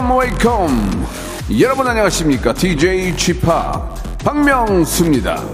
Welcome, 0.00 0.18
welcome. 0.18 1.06
여러분 1.60 1.86
안녕하십니까? 1.86 2.54
DJ 2.54 3.14
p 3.14 3.34
박명수입니다. 4.24 5.44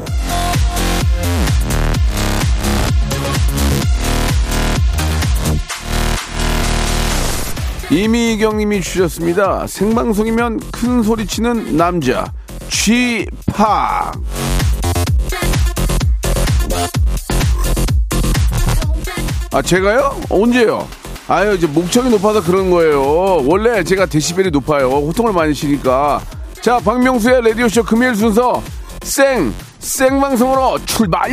이미경님이 7.90 8.82
주셨습니다. 8.82 9.66
생방송이면 9.66 10.60
큰 10.70 11.02
소리 11.02 11.26
치는 11.26 11.76
남자 11.76 12.32
쥐파. 12.68 14.12
아 19.50 19.62
제가요? 19.62 20.20
언제요? 20.30 20.86
아유 21.28 21.54
이제 21.54 21.66
목청이 21.66 22.10
높아서 22.10 22.42
그런 22.42 22.70
거예요. 22.70 23.42
원래 23.46 23.82
제가 23.82 24.06
데시벨이 24.06 24.50
높아요. 24.50 24.88
호통을 24.90 25.32
많이 25.32 25.52
치니까. 25.54 26.20
자 26.60 26.78
박명수의 26.78 27.42
라디오 27.42 27.68
쇼 27.68 27.82
금요일 27.82 28.14
순서 28.14 28.62
생 29.02 29.52
생방송으로 29.80 30.78
출발. 30.86 31.28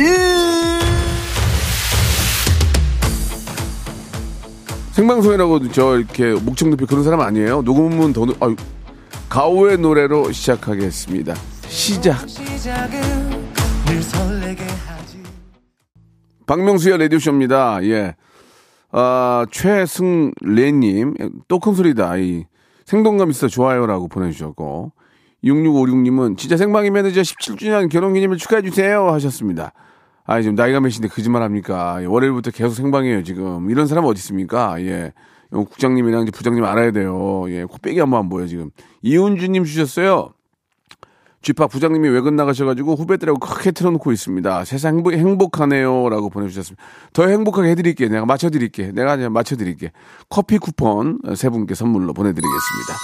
생방송이라고 4.92 5.72
저 5.72 5.96
이렇게 5.98 6.32
목청 6.34 6.70
높이 6.70 6.86
그런 6.86 7.02
사람 7.02 7.20
아니에요. 7.20 7.62
녹음은 7.62 8.12
더 8.12 8.24
높- 8.26 8.40
아유, 8.42 8.54
가오의 9.28 9.78
노래로 9.78 10.30
시작하겠습니다. 10.32 11.34
시작. 11.68 12.24
박명수의 16.46 16.98
라디오 16.98 17.18
쇼입니다. 17.18 17.82
예. 17.84 18.14
아, 18.96 19.44
최승래님, 19.50 21.14
또 21.48 21.58
큰 21.58 21.74
소리다. 21.74 22.16
이 22.18 22.44
생동감 22.84 23.28
있어 23.30 23.48
좋아요라고 23.48 24.06
보내주셨고, 24.06 24.92
6656님은 25.42 26.38
진짜 26.38 26.56
생방이면 26.56 27.06
이제 27.06 27.20
17주년 27.22 27.90
결혼기념일 27.90 28.38
축하해주세요 28.38 29.08
하셨습니다. 29.10 29.72
아, 30.24 30.40
지금 30.40 30.54
나이가 30.54 30.78
몇인데 30.78 31.08
거짓말 31.08 31.42
합니까? 31.42 31.98
예, 32.02 32.06
월요일부터 32.06 32.52
계속 32.52 32.74
생방이에요, 32.74 33.24
지금. 33.24 33.68
이런 33.68 33.88
사람 33.88 34.04
어디 34.04 34.18
있습니까? 34.18 34.80
예. 34.80 35.12
요 35.52 35.64
국장님이랑 35.64 36.26
부장님 36.32 36.64
알아야 36.64 36.92
돼요. 36.92 37.44
예, 37.48 37.64
코빼기 37.64 37.98
한번 37.98 38.20
안 38.20 38.28
보여, 38.28 38.46
지금. 38.46 38.70
이은주님 39.02 39.64
주셨어요. 39.64 40.34
쥐파 41.44 41.66
부장님이 41.66 42.08
외근 42.08 42.36
나가셔가지고 42.36 42.94
후배들하고 42.94 43.38
크게 43.38 43.70
틀어놓고 43.70 44.12
있습니다. 44.12 44.64
세상 44.64 44.96
행복, 44.96 45.12
행복하네요. 45.12 46.08
라고 46.08 46.30
보내주셨습니다. 46.30 46.82
더 47.12 47.28
행복하게 47.28 47.68
해드릴게. 47.70 48.08
내가 48.08 48.24
맞춰드릴게. 48.24 48.92
내가 48.92 49.14
그냥 49.16 49.32
맞춰드릴게. 49.34 49.92
커피 50.30 50.56
쿠폰 50.56 51.18
세 51.36 51.50
분께 51.50 51.74
선물로 51.74 52.14
보내드리겠습니다. 52.14 52.94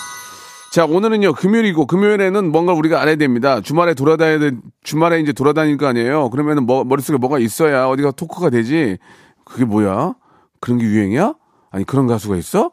자, 0.72 0.86
오늘은요, 0.86 1.34
금요일이고, 1.34 1.86
금요일에는 1.86 2.50
뭔가 2.50 2.72
우리가 2.72 3.02
알아야 3.02 3.16
됩니다. 3.16 3.60
주말에 3.60 3.92
돌아다녀야 3.92 4.38
돼, 4.38 4.52
주말에 4.84 5.20
이제 5.20 5.32
돌아다닐 5.32 5.76
거 5.76 5.86
아니에요? 5.86 6.30
그러면은 6.30 6.64
뭐, 6.64 6.84
머릿속에 6.84 7.18
뭐가 7.18 7.40
있어야 7.40 7.88
어디가 7.88 8.12
토크가 8.12 8.50
되지? 8.50 8.98
그게 9.44 9.64
뭐야? 9.64 10.14
그런 10.60 10.78
게 10.78 10.84
유행이야? 10.84 11.34
아니, 11.72 11.84
그런 11.84 12.06
가수가 12.06 12.36
있어? 12.36 12.70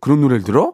그런 0.00 0.20
노래를 0.20 0.44
들어? 0.44 0.72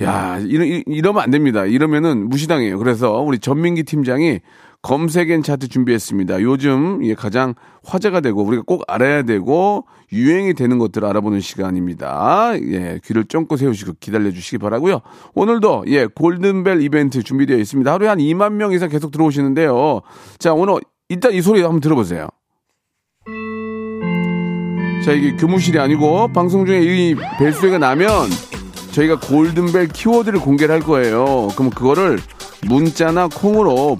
야, 0.00 0.38
이러, 0.38 0.64
이- 0.64 0.84
이러면 0.86 1.22
안 1.22 1.30
됩니다. 1.30 1.64
이러면은 1.66 2.28
무시당해요. 2.28 2.78
그래서 2.78 3.20
우리 3.20 3.38
전민기 3.38 3.82
팀장이 3.82 4.40
검색엔 4.80 5.42
차트 5.42 5.68
준비했습니다. 5.68 6.40
요즘 6.42 7.04
예, 7.04 7.14
가장 7.14 7.54
화제가 7.84 8.20
되고 8.20 8.42
우리가 8.44 8.62
꼭 8.64 8.84
알아야 8.86 9.22
되고 9.24 9.86
유행이 10.12 10.54
되는 10.54 10.78
것들을 10.78 11.06
알아보는 11.08 11.40
시간입니다. 11.40 12.52
예, 12.62 13.00
귀를 13.04 13.24
쫑긋 13.24 13.58
세우시고 13.58 13.94
기다려 13.98 14.30
주시기 14.30 14.58
바라고요. 14.58 15.00
오늘도 15.34 15.84
예, 15.88 16.06
골든벨 16.06 16.80
이벤트 16.82 17.24
준비되어 17.24 17.56
있습니다. 17.58 17.92
하루에 17.92 18.06
한 18.08 18.18
2만 18.18 18.52
명 18.52 18.70
이상 18.72 18.88
계속 18.88 19.10
들어오시는데요. 19.10 20.02
자, 20.38 20.54
오늘 20.54 20.76
일단 21.08 21.32
이 21.32 21.42
소리 21.42 21.60
한번 21.62 21.80
들어보세요. 21.80 22.28
자, 25.04 25.12
이게 25.12 25.34
교무실이 25.36 25.78
아니고 25.80 26.28
방송 26.32 26.64
중에 26.66 26.82
이 26.82 27.16
벨소리가 27.38 27.78
나면 27.78 28.08
저희가 28.92 29.18
골든벨 29.20 29.88
키워드를 29.88 30.40
공개를 30.40 30.74
할 30.74 30.80
거예요. 30.80 31.48
그럼 31.56 31.70
그거를 31.70 32.18
문자나 32.66 33.28
콩으로 33.28 33.96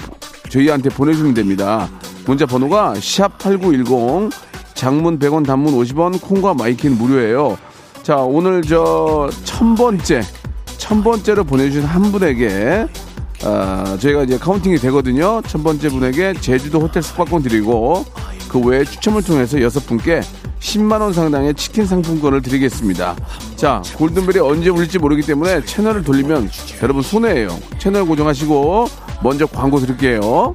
저희한테 0.50 0.88
보내주면 0.90 1.34
됩니다. 1.34 1.88
문자 2.26 2.46
번호가 2.46 2.94
샵8910 2.94 4.30
장문 4.74 5.18
100원 5.18 5.46
단문 5.46 5.74
50원 5.74 6.20
콩과 6.20 6.54
마이케이는 6.54 6.96
무료예요. 6.98 7.58
자 8.02 8.16
오늘 8.16 8.62
저 8.62 9.28
천번째 9.44 10.22
천번째로 10.78 11.44
보내주신 11.44 11.84
한 11.84 12.02
분에게 12.12 12.86
아, 13.44 13.96
저희가 14.00 14.24
이제 14.24 14.38
counting이 14.38 14.78
되거든요. 14.78 15.42
천 15.46 15.62
번째 15.62 15.88
분에게 15.90 16.34
제주도 16.40 16.80
호텔 16.80 17.02
숙박권 17.02 17.42
드리고 17.42 18.04
그 18.48 18.58
외에 18.60 18.84
추첨을 18.84 19.22
통해서 19.22 19.60
여섯 19.60 19.86
분께 19.86 20.20
10만 20.60 21.00
원 21.00 21.12
상당의 21.12 21.54
치킨 21.54 21.86
상품권을 21.86 22.42
드리겠습니다. 22.42 23.16
자, 23.56 23.82
골든벨이 23.96 24.38
언제 24.40 24.70
울릴지 24.70 24.98
모르기 24.98 25.22
때문에 25.22 25.64
채널을 25.64 26.02
돌리면 26.02 26.50
여러분 26.82 27.02
손해예요. 27.02 27.56
채널 27.78 28.04
고정하시고 28.06 28.88
먼저 29.22 29.46
광고 29.46 29.78
드릴게요. 29.78 30.54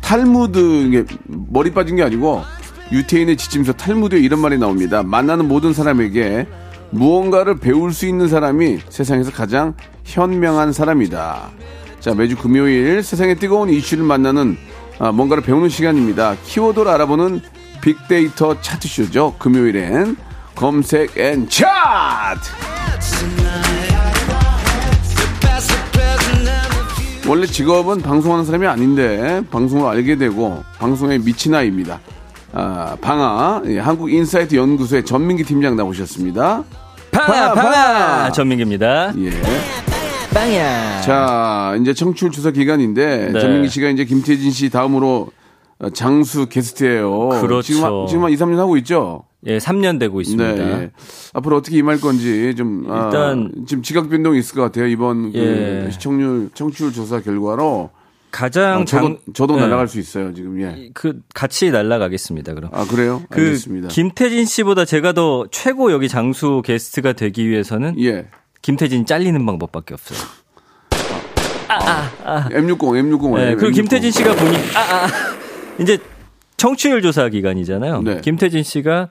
탈무드 0.00 0.58
이게 0.58 1.04
머리 1.26 1.72
빠진 1.72 1.96
게 1.96 2.02
아니고 2.02 2.42
유태인의 2.90 3.36
지침서 3.36 3.74
탈무드에 3.74 4.18
이런 4.18 4.40
말이 4.40 4.58
나옵니다. 4.58 5.02
만나는 5.04 5.46
모든 5.46 5.72
사람에게 5.72 6.46
무언가를 6.90 7.60
배울 7.60 7.92
수 7.92 8.06
있는 8.06 8.26
사람이 8.28 8.80
세상에서 8.88 9.30
가장 9.30 9.74
현명한 10.04 10.72
사람이다. 10.72 11.50
자 12.00 12.14
매주 12.14 12.36
금요일 12.36 13.02
세상의 13.04 13.36
뜨거운 13.36 13.70
이슈를 13.70 14.04
만나는 14.04 14.56
아, 14.98 15.12
뭔가를 15.12 15.42
배우는 15.42 15.68
시간입니다. 15.68 16.34
키워드를 16.44 16.88
알아보는 16.88 17.40
빅데이터 17.80 18.60
차트쇼죠. 18.60 19.36
금요일엔 19.38 20.16
검색 20.56 21.16
and 21.16 21.48
차트. 21.48 23.39
원래 27.30 27.46
직업은 27.46 28.00
방송하는 28.02 28.44
사람이 28.44 28.66
아닌데 28.66 29.40
방송을 29.52 29.88
알게 29.88 30.16
되고 30.16 30.64
방송에 30.78 31.16
미친 31.18 31.54
아이입니다. 31.54 32.00
아, 32.52 32.96
방아 33.00 33.62
예, 33.66 33.78
한국 33.78 34.12
인사이트 34.12 34.56
연구소의 34.56 35.04
전민기 35.04 35.44
팀장 35.44 35.76
나오셨습니다. 35.76 36.64
방아 37.12 37.26
방아, 37.26 37.54
방아. 37.54 37.72
방아 37.72 38.32
전민기입니다. 38.32 39.12
예. 39.18 39.30
빵야. 40.34 41.02
자, 41.02 41.76
이제 41.80 41.94
청취율 41.94 42.32
조사 42.32 42.50
기간인데 42.50 43.30
네. 43.32 43.40
전민기 43.40 43.68
씨가 43.68 43.90
이제 43.90 44.04
김태진 44.04 44.50
씨 44.50 44.68
다음으로 44.68 45.28
어, 45.78 45.90
장수 45.90 46.46
게스트예요. 46.48 47.28
그렇죠. 47.40 47.62
지금 47.62 47.84
한- 47.84 48.06
지금 48.08 48.24
한 48.24 48.32
2, 48.32 48.36
3년 48.36 48.56
하고 48.56 48.76
있죠. 48.78 49.22
예, 49.46 49.58
3년 49.58 49.98
되고 49.98 50.20
있습니다. 50.20 50.52
네. 50.52 50.60
예. 50.82 50.90
앞으로 51.32 51.56
어떻게 51.56 51.78
임할 51.78 51.98
건지 52.00 52.54
좀 52.56 52.84
아, 52.90 53.06
일단- 53.06 53.52
지금 53.66 53.82
지각 53.82 54.10
변동이 54.10 54.38
있을 54.38 54.54
것 54.54 54.62
같아요. 54.62 54.86
이번 54.86 55.32
그 55.32 55.38
예. 55.86 55.90
시청률 55.90 56.50
청취율 56.54 56.92
조사 56.92 57.20
결과로 57.20 57.90
가장 58.30 58.82
아, 58.82 58.84
저도 58.84 59.06
장- 59.06 59.18
저도 59.34 59.54
네. 59.56 59.62
날아갈 59.62 59.88
수 59.88 59.98
있어요. 59.98 60.34
지금 60.34 60.60
예. 60.60 60.90
그 60.94 61.20
같이 61.34 61.70
날아가겠습니다. 61.70 62.54
그럼. 62.54 62.70
아 62.74 62.84
그래요? 62.84 63.22
그 63.30 63.40
알겠습니다. 63.40 63.88
김태진 63.88 64.44
씨보다 64.44 64.84
제가 64.84 65.12
더 65.14 65.46
최고 65.50 65.90
여기 65.90 66.08
장수 66.08 66.62
게스트가 66.64 67.14
되기 67.14 67.48
위해서는 67.48 67.98
예. 68.00 68.26
김태진이 68.62 69.06
잘리는 69.06 69.44
방법밖에 69.46 69.94
없어요. 69.94 70.18
M60, 71.68 72.78
M60. 72.78 73.36
네, 73.36 73.54
그리고 73.54 73.72
김태진 73.74 74.10
씨가 74.10 74.34
보니 74.34 74.56
아, 74.74 74.80
아, 74.80 75.04
아. 75.04 75.08
이제 75.80 75.98
청취율 76.56 77.00
조사 77.02 77.28
기간이잖아요. 77.28 78.02
네. 78.02 78.20
김태진 78.20 78.62
씨가 78.62 79.10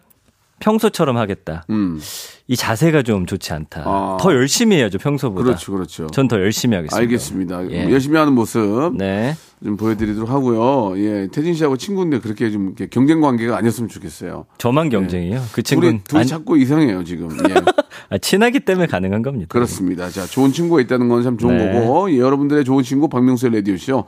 평소처럼 0.60 1.18
하겠다. 1.18 1.64
음. 1.70 2.00
이 2.48 2.56
자세가 2.56 3.04
좀 3.04 3.26
좋지 3.26 3.54
않다. 3.54 3.84
아. 3.86 4.18
더 4.20 4.34
열심히 4.34 4.78
해야죠, 4.78 4.98
평소보다. 4.98 5.44
그렇죠, 5.44 5.72
그렇죠. 5.72 6.08
전 6.08 6.28
더 6.28 6.38
열심히 6.38 6.76
하겠습니다. 6.76 6.98
알겠습니다. 7.02 7.72
예. 7.72 7.92
열심히 7.92 8.18
하는 8.18 8.34
모습 8.34 8.96
네. 8.98 9.36
좀 9.64 9.78
보여드리도록 9.78 10.30
하고요. 10.30 10.98
예, 11.04 11.28
태진 11.32 11.54
씨하고 11.54 11.78
친구인데 11.78 12.20
그렇게 12.20 12.50
좀 12.52 12.76
경쟁 12.92 13.20
관계가 13.22 13.58
아니었으면 13.58 13.90
좋겠어요. 13.90 14.46
저만 14.58 14.90
경쟁이에요. 14.90 15.42
그 15.52 15.62
친구는 15.62 15.98
네. 15.98 16.04
둘이, 16.06 16.08
둘이 16.08 16.20
안- 16.22 16.28
자꾸 16.28 16.58
이상해요 16.58 17.04
지금. 17.04 17.30
예. 17.50 17.54
아, 18.12 18.18
친하기 18.18 18.62
때문에 18.62 18.88
가능한 18.88 19.22
겁니다. 19.22 19.48
그렇습니다. 19.52 20.10
자, 20.10 20.26
좋은 20.26 20.52
친구가 20.52 20.82
있다는 20.82 21.10
건 21.10 21.24
참 21.24 21.38
좋은 21.38 21.58
네. 21.58 21.74
거고, 21.74 22.12
예, 22.12 22.18
여러분들의 22.18 22.64
좋은 22.66 22.84
친구 22.84 23.08
박명수의 23.10 23.54
라디오 23.54 23.78
쇼. 23.78 24.06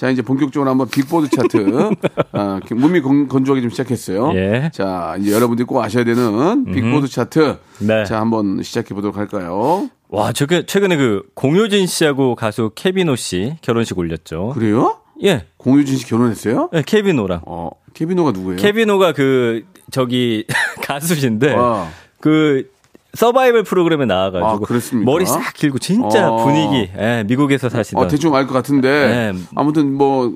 자, 0.00 0.08
이제 0.08 0.22
본격적으로 0.22 0.70
한번 0.70 0.88
빅보드 0.88 1.28
차트, 1.28 1.90
아, 2.32 2.58
몸이 2.70 3.02
건, 3.02 3.28
건조하기 3.28 3.60
좀 3.60 3.70
시작했어요. 3.70 4.32
예. 4.34 4.70
자, 4.72 5.14
이제 5.20 5.30
여러분들이 5.30 5.66
꼭 5.66 5.82
아셔야 5.82 6.04
되는 6.04 6.64
빅보드 6.64 7.06
차트. 7.06 7.58
네. 7.80 8.04
자, 8.06 8.18
한번 8.18 8.62
시작해 8.62 8.94
보도록 8.94 9.18
할까요? 9.18 9.90
와, 10.08 10.32
최근 10.32 10.66
최근에 10.66 10.96
그 10.96 11.24
공효진 11.34 11.86
씨하고 11.86 12.34
가수 12.34 12.70
케빈 12.74 13.07
오 13.07 13.14
씨 13.16 13.56
결혼식 13.60 13.98
올렸죠. 13.98 14.52
그래요? 14.54 14.96
예. 15.22 15.44
공유진 15.58 15.98
씨 15.98 16.06
결혼했어요? 16.06 16.70
네, 16.72 16.82
케비노랑. 16.86 17.42
어, 17.44 17.68
케비노가 17.92 18.32
누구예요? 18.32 18.56
케비노가 18.56 19.12
그 19.12 19.64
저기 19.90 20.46
가수신데 20.82 21.52
와. 21.52 21.88
그 22.20 22.70
서바이벌 23.14 23.64
프로그램에 23.64 24.04
나와가지고 24.06 24.66
아? 24.66 25.04
머리 25.04 25.26
싹 25.26 25.52
길고 25.54 25.78
진짜 25.78 26.30
어. 26.30 26.44
분위기 26.44 26.90
예, 26.96 27.24
미국에서 27.26 27.68
사시던 27.68 28.04
어, 28.04 28.08
대충 28.08 28.34
알 28.34 28.46
것 28.46 28.52
같은데. 28.54 29.32
네. 29.32 29.38
아무튼 29.56 29.94
뭐, 29.94 30.32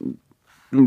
좀, 0.00 0.14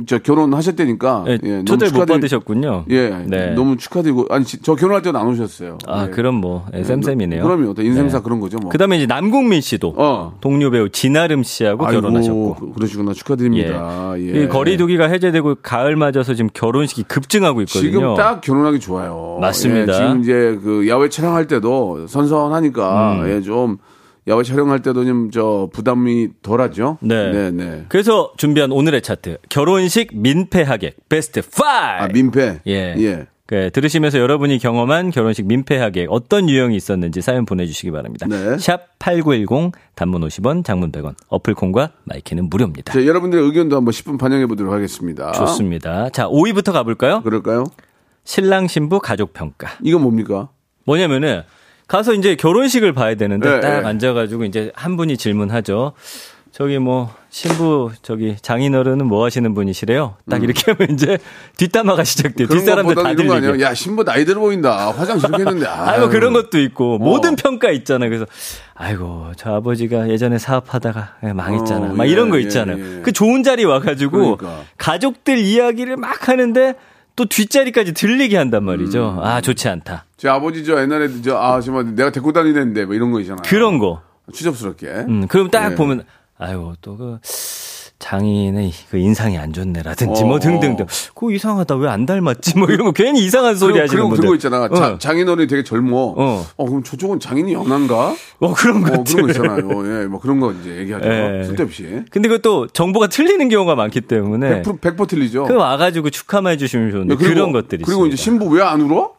저 0.06 0.19
결혼하셨다니까. 0.19 1.25
예, 1.28 1.31
예, 1.44 1.50
너무 1.54 1.66
초대를 1.66 1.92
못 1.94 2.00
축하드리- 2.06 2.07
받으셨군요. 2.13 2.86
예, 2.92 3.10
네. 3.25 3.54
너무 3.56 3.78
축하드리고. 3.78 4.28
아니, 4.30 4.45
지- 4.45 4.62
저 4.62 4.75
결혼할 4.75 5.01
때는 5.01 5.19
안 5.19 5.25
오셨어요. 5.28 5.80
아 5.88 6.06
예. 6.06 6.12
그럼 6.12 6.36
뭐 6.36 6.68
예, 6.75 6.83
쌤쌤이네요. 6.83 7.42
그럼요. 7.44 7.74
또 7.74 7.81
인생사 7.81 8.19
네. 8.19 8.24
그런 8.24 8.39
거죠, 8.39 8.60
뭐. 8.60 8.69
그다음에 8.69 8.98
이제 8.98 9.07
남궁민 9.07 9.60
씨도 9.62 9.95
어. 9.98 10.33
동료 10.39 10.69
배우 10.69 10.88
진아름 10.89 11.42
씨하고 11.42 11.88
아이고, 11.88 12.00
결혼하셨고. 12.00 12.56
그- 12.60 12.74
그러시구나. 12.74 13.13
축하드립니다. 13.13 14.13
예. 14.19 14.44
이 14.44 14.48
거리두기가 14.48 15.07
해제되고 15.07 15.56
가을 15.63 15.95
맞아서 15.95 16.36
지금 16.36 16.51
결혼식이 16.54 17.04
급증하고 17.04 17.62
있거든요. 17.62 17.81
지금 17.92 18.16
딱 18.16 18.42
결혼하기 18.42 18.80
좋아요. 18.80 19.39
맞습니다. 19.42 19.94
예, 19.94 19.98
지금 19.98 20.22
이제 20.22 20.60
그 20.63 20.88
야외 20.89 21.10
촬영할 21.10 21.48
때도 21.48 22.06
선선하니까 22.06 23.13
음. 23.24 23.30
예, 23.30 23.42
좀 23.42 23.77
야외 24.27 24.44
촬영할 24.44 24.81
때도 24.81 25.03
좀 25.06 25.31
저 25.31 25.69
부담이 25.73 26.29
덜하죠. 26.41 26.97
네. 27.01 27.31
네, 27.31 27.51
네. 27.51 27.85
그래서 27.89 28.33
준비한 28.38 28.71
오늘의 28.71 29.01
차트 29.01 29.38
결혼식 29.50 30.09
민폐 30.13 30.62
하객 30.63 30.97
베스트 31.09 31.39
5. 31.39 31.65
아, 31.65 32.07
민폐. 32.07 32.59
예. 32.68 32.95
예. 32.97 33.27
그 33.47 33.69
들으시면서 33.71 34.19
여러분이 34.19 34.59
경험한 34.59 35.12
결혼식 35.12 35.45
민폐 35.45 35.77
하객 35.77 36.07
어떤 36.09 36.50
유형이 36.50 36.75
있었는지 36.75 37.21
사연 37.21 37.45
보내주시기 37.45 37.91
바랍니다. 37.91 38.27
네. 38.29 38.57
샵 38.57 38.97
#8910 39.00 39.73
단문 39.95 40.21
50원, 40.21 40.63
장문 40.63 40.91
100원. 40.91 41.15
어플 41.27 41.53
콩과 41.56 41.91
마이크는 42.06 42.50
무료입니다. 42.50 42.94
자, 42.94 43.06
여러분들의 43.06 43.44
의견도 43.44 43.75
한번 43.75 43.91
10분 43.91 44.17
반영해 44.17 44.45
보도록 44.45 44.74
하겠습니다. 44.74 45.33
좋습니다. 45.33 46.09
자, 46.12 46.27
5위부터 46.27 46.71
가볼까요? 46.71 47.21
그럴까요? 47.24 47.65
신랑 48.24 48.67
신부 48.67 49.00
가족 49.00 49.33
평가. 49.33 49.69
이건 49.83 50.01
뭡니까? 50.03 50.50
뭐냐면은 50.85 51.41
가서 51.91 52.13
이제 52.13 52.35
결혼식을 52.35 52.93
봐야 52.93 53.15
되는데 53.15 53.49
네, 53.49 53.59
딱 53.59 53.81
네. 53.81 53.85
앉아가지고 53.85 54.45
이제 54.45 54.71
한 54.75 54.95
분이 54.95 55.17
질문하죠. 55.17 55.91
저기 56.53 56.79
뭐 56.79 57.13
신부 57.29 57.91
저기 58.01 58.38
장인어른은 58.41 59.05
뭐 59.05 59.25
하시는 59.25 59.53
분이시래요? 59.53 60.15
딱 60.29 60.41
이렇게 60.41 60.71
하면 60.71 60.93
이제 60.93 61.17
뒷담화가 61.57 62.05
시작돼요. 62.05 62.47
뒷사람들 62.47 62.95
다 62.95 63.13
들리게. 63.13 63.35
아니에요? 63.35 63.59
야, 63.59 63.73
신부 63.73 64.05
나이 64.05 64.23
들어 64.23 64.39
보인다. 64.39 64.91
화장 64.91 65.19
저렇게 65.19 65.43
했는데. 65.43 65.67
아이고 65.67 66.07
그런 66.07 66.31
것도 66.31 66.61
있고 66.61 66.95
어. 66.95 66.97
모든 66.97 67.35
평가 67.35 67.71
있잖아요. 67.71 68.09
그래서 68.09 68.25
아이고 68.73 69.33
저 69.35 69.55
아버지가 69.55 70.07
예전에 70.07 70.38
사업하다가 70.38 71.15
예, 71.25 71.33
망했잖아. 71.33 71.88
어, 71.88 71.93
막 71.93 72.07
예, 72.07 72.11
이런 72.11 72.29
거 72.29 72.38
예, 72.38 72.43
있잖아요. 72.43 72.77
예. 72.79 73.01
그 73.01 73.11
좋은 73.11 73.43
자리 73.43 73.65
와가지고 73.65 74.38
그러니까. 74.38 74.63
가족들 74.77 75.39
이야기를 75.39 75.97
막 75.97 76.29
하는데 76.29 76.75
또 77.21 77.25
뒷자리까지 77.25 77.94
들리게 77.94 78.35
한단 78.35 78.63
말이죠. 78.63 79.18
음. 79.18 79.23
아 79.23 79.41
좋지 79.41 79.69
않다. 79.69 80.06
제 80.18 80.27
아버지 80.27 80.65
저 80.65 80.81
옛날에 80.81 81.07
저, 81.21 81.38
아, 81.38 81.62
정말 81.62 81.94
내가 81.94 82.09
데리고 82.12 82.33
다니는데 82.33 82.85
뭐 82.85 82.95
이런 82.95 83.12
거 83.12 83.19
있잖아요. 83.19 83.44
그런 83.45 83.77
거. 83.77 84.01
추접스럽게. 84.33 84.88
음, 84.88 85.27
그럼 85.27 85.51
딱 85.51 85.71
예. 85.71 85.75
보면, 85.75 86.03
아이고, 86.38 86.75
또 86.81 86.97
그, 86.97 87.19
장인의 88.01 88.71
그 88.89 88.98
인상이 88.98 89.38
안 89.38 89.53
좋네라든지 89.53 90.24
어, 90.24 90.25
뭐 90.25 90.39
등등등. 90.39 90.86
그거 91.13 91.31
이상하다. 91.31 91.75
왜 91.75 91.88
안 91.88 92.06
닮았지? 92.06 92.57
뭐 92.57 92.68
이런 92.69 92.86
거 92.86 92.92
괜히 92.92 93.24
이상한 93.24 93.56
소리 93.56 93.74
그리고, 93.74 93.83
하시는 93.83 93.95
그리고 94.03 94.09
분들. 94.09 94.21
그거 94.24 94.36
있잖아. 94.36 94.69
자- 94.69 94.94
어, 94.94 94.98
장인어른이 94.98 95.48
되게 95.48 95.63
젊어. 95.63 96.13
어. 96.18 96.45
어. 96.57 96.65
그럼 96.65 96.83
저쪽은 96.83 97.19
장인이 97.19 97.53
연한가? 97.53 98.15
어, 98.39 98.53
그런 98.53 98.77
어, 98.83 98.86
것들. 98.98 99.24
그런 99.24 99.27
거 99.27 99.31
있잖아요. 99.59 100.01
예, 100.03 100.06
뭐 100.07 100.19
그런 100.19 100.39
거 100.39 100.51
이제 100.51 100.77
얘기하죠. 100.80 101.07
예. 101.07 101.44
쓸데없이. 101.45 102.01
근데 102.09 102.27
그것도 102.30 102.68
정보가 102.68 103.07
틀리는 103.07 103.48
경우가 103.50 103.75
많기 103.75 104.01
때문에. 104.01 104.62
100%, 104.63 104.80
100% 104.81 105.07
틀리죠. 105.07 105.45
그 105.45 105.53
와가지고 105.56 106.09
축하만 106.09 106.53
해주시면 106.53 106.92
좋은데 106.92 107.13
예, 107.13 107.18
그리고- 107.18 107.33
그런 107.33 107.51
것들이 107.51 107.83
그리고 107.83 108.07
이제 108.07 108.13
있습니다. 108.15 108.44
신부 108.45 108.56
왜 108.56 108.62
안 108.63 108.81
울어? 108.81 109.12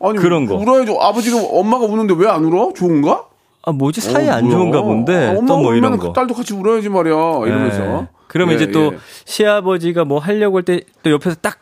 아니, 0.00 0.18
그런 0.18 0.46
거. 0.46 0.56
울어야죠. 0.56 1.00
아버지가, 1.00 1.38
엄마가 1.42 1.86
우는데 1.86 2.14
왜 2.18 2.26
안 2.28 2.44
울어? 2.44 2.72
좋은가? 2.74 3.24
아 3.68 3.72
뭐지 3.72 4.00
사이 4.00 4.28
어, 4.28 4.32
안. 4.34 4.48
좋은가 4.50 4.80
본데 4.82 5.26
아, 5.28 5.32
또 5.34 5.38
엄마가 5.40 5.60
뭐 5.60 5.74
이런 5.74 5.96
거. 5.98 6.08
그 6.08 6.12
딸도 6.12 6.34
같이 6.34 6.54
울어야지 6.54 6.88
말이야. 6.88 7.14
이러면서. 7.46 7.82
예. 8.02 8.15
그러면 8.28 8.52
예, 8.52 8.56
이제 8.62 8.70
또 8.72 8.92
예. 8.94 8.98
시아버지가 9.24 10.04
뭐 10.04 10.18
하려고 10.18 10.56
할 10.58 10.64
때 10.64 10.80
또 11.02 11.10
옆에서 11.10 11.36
딱 11.40 11.58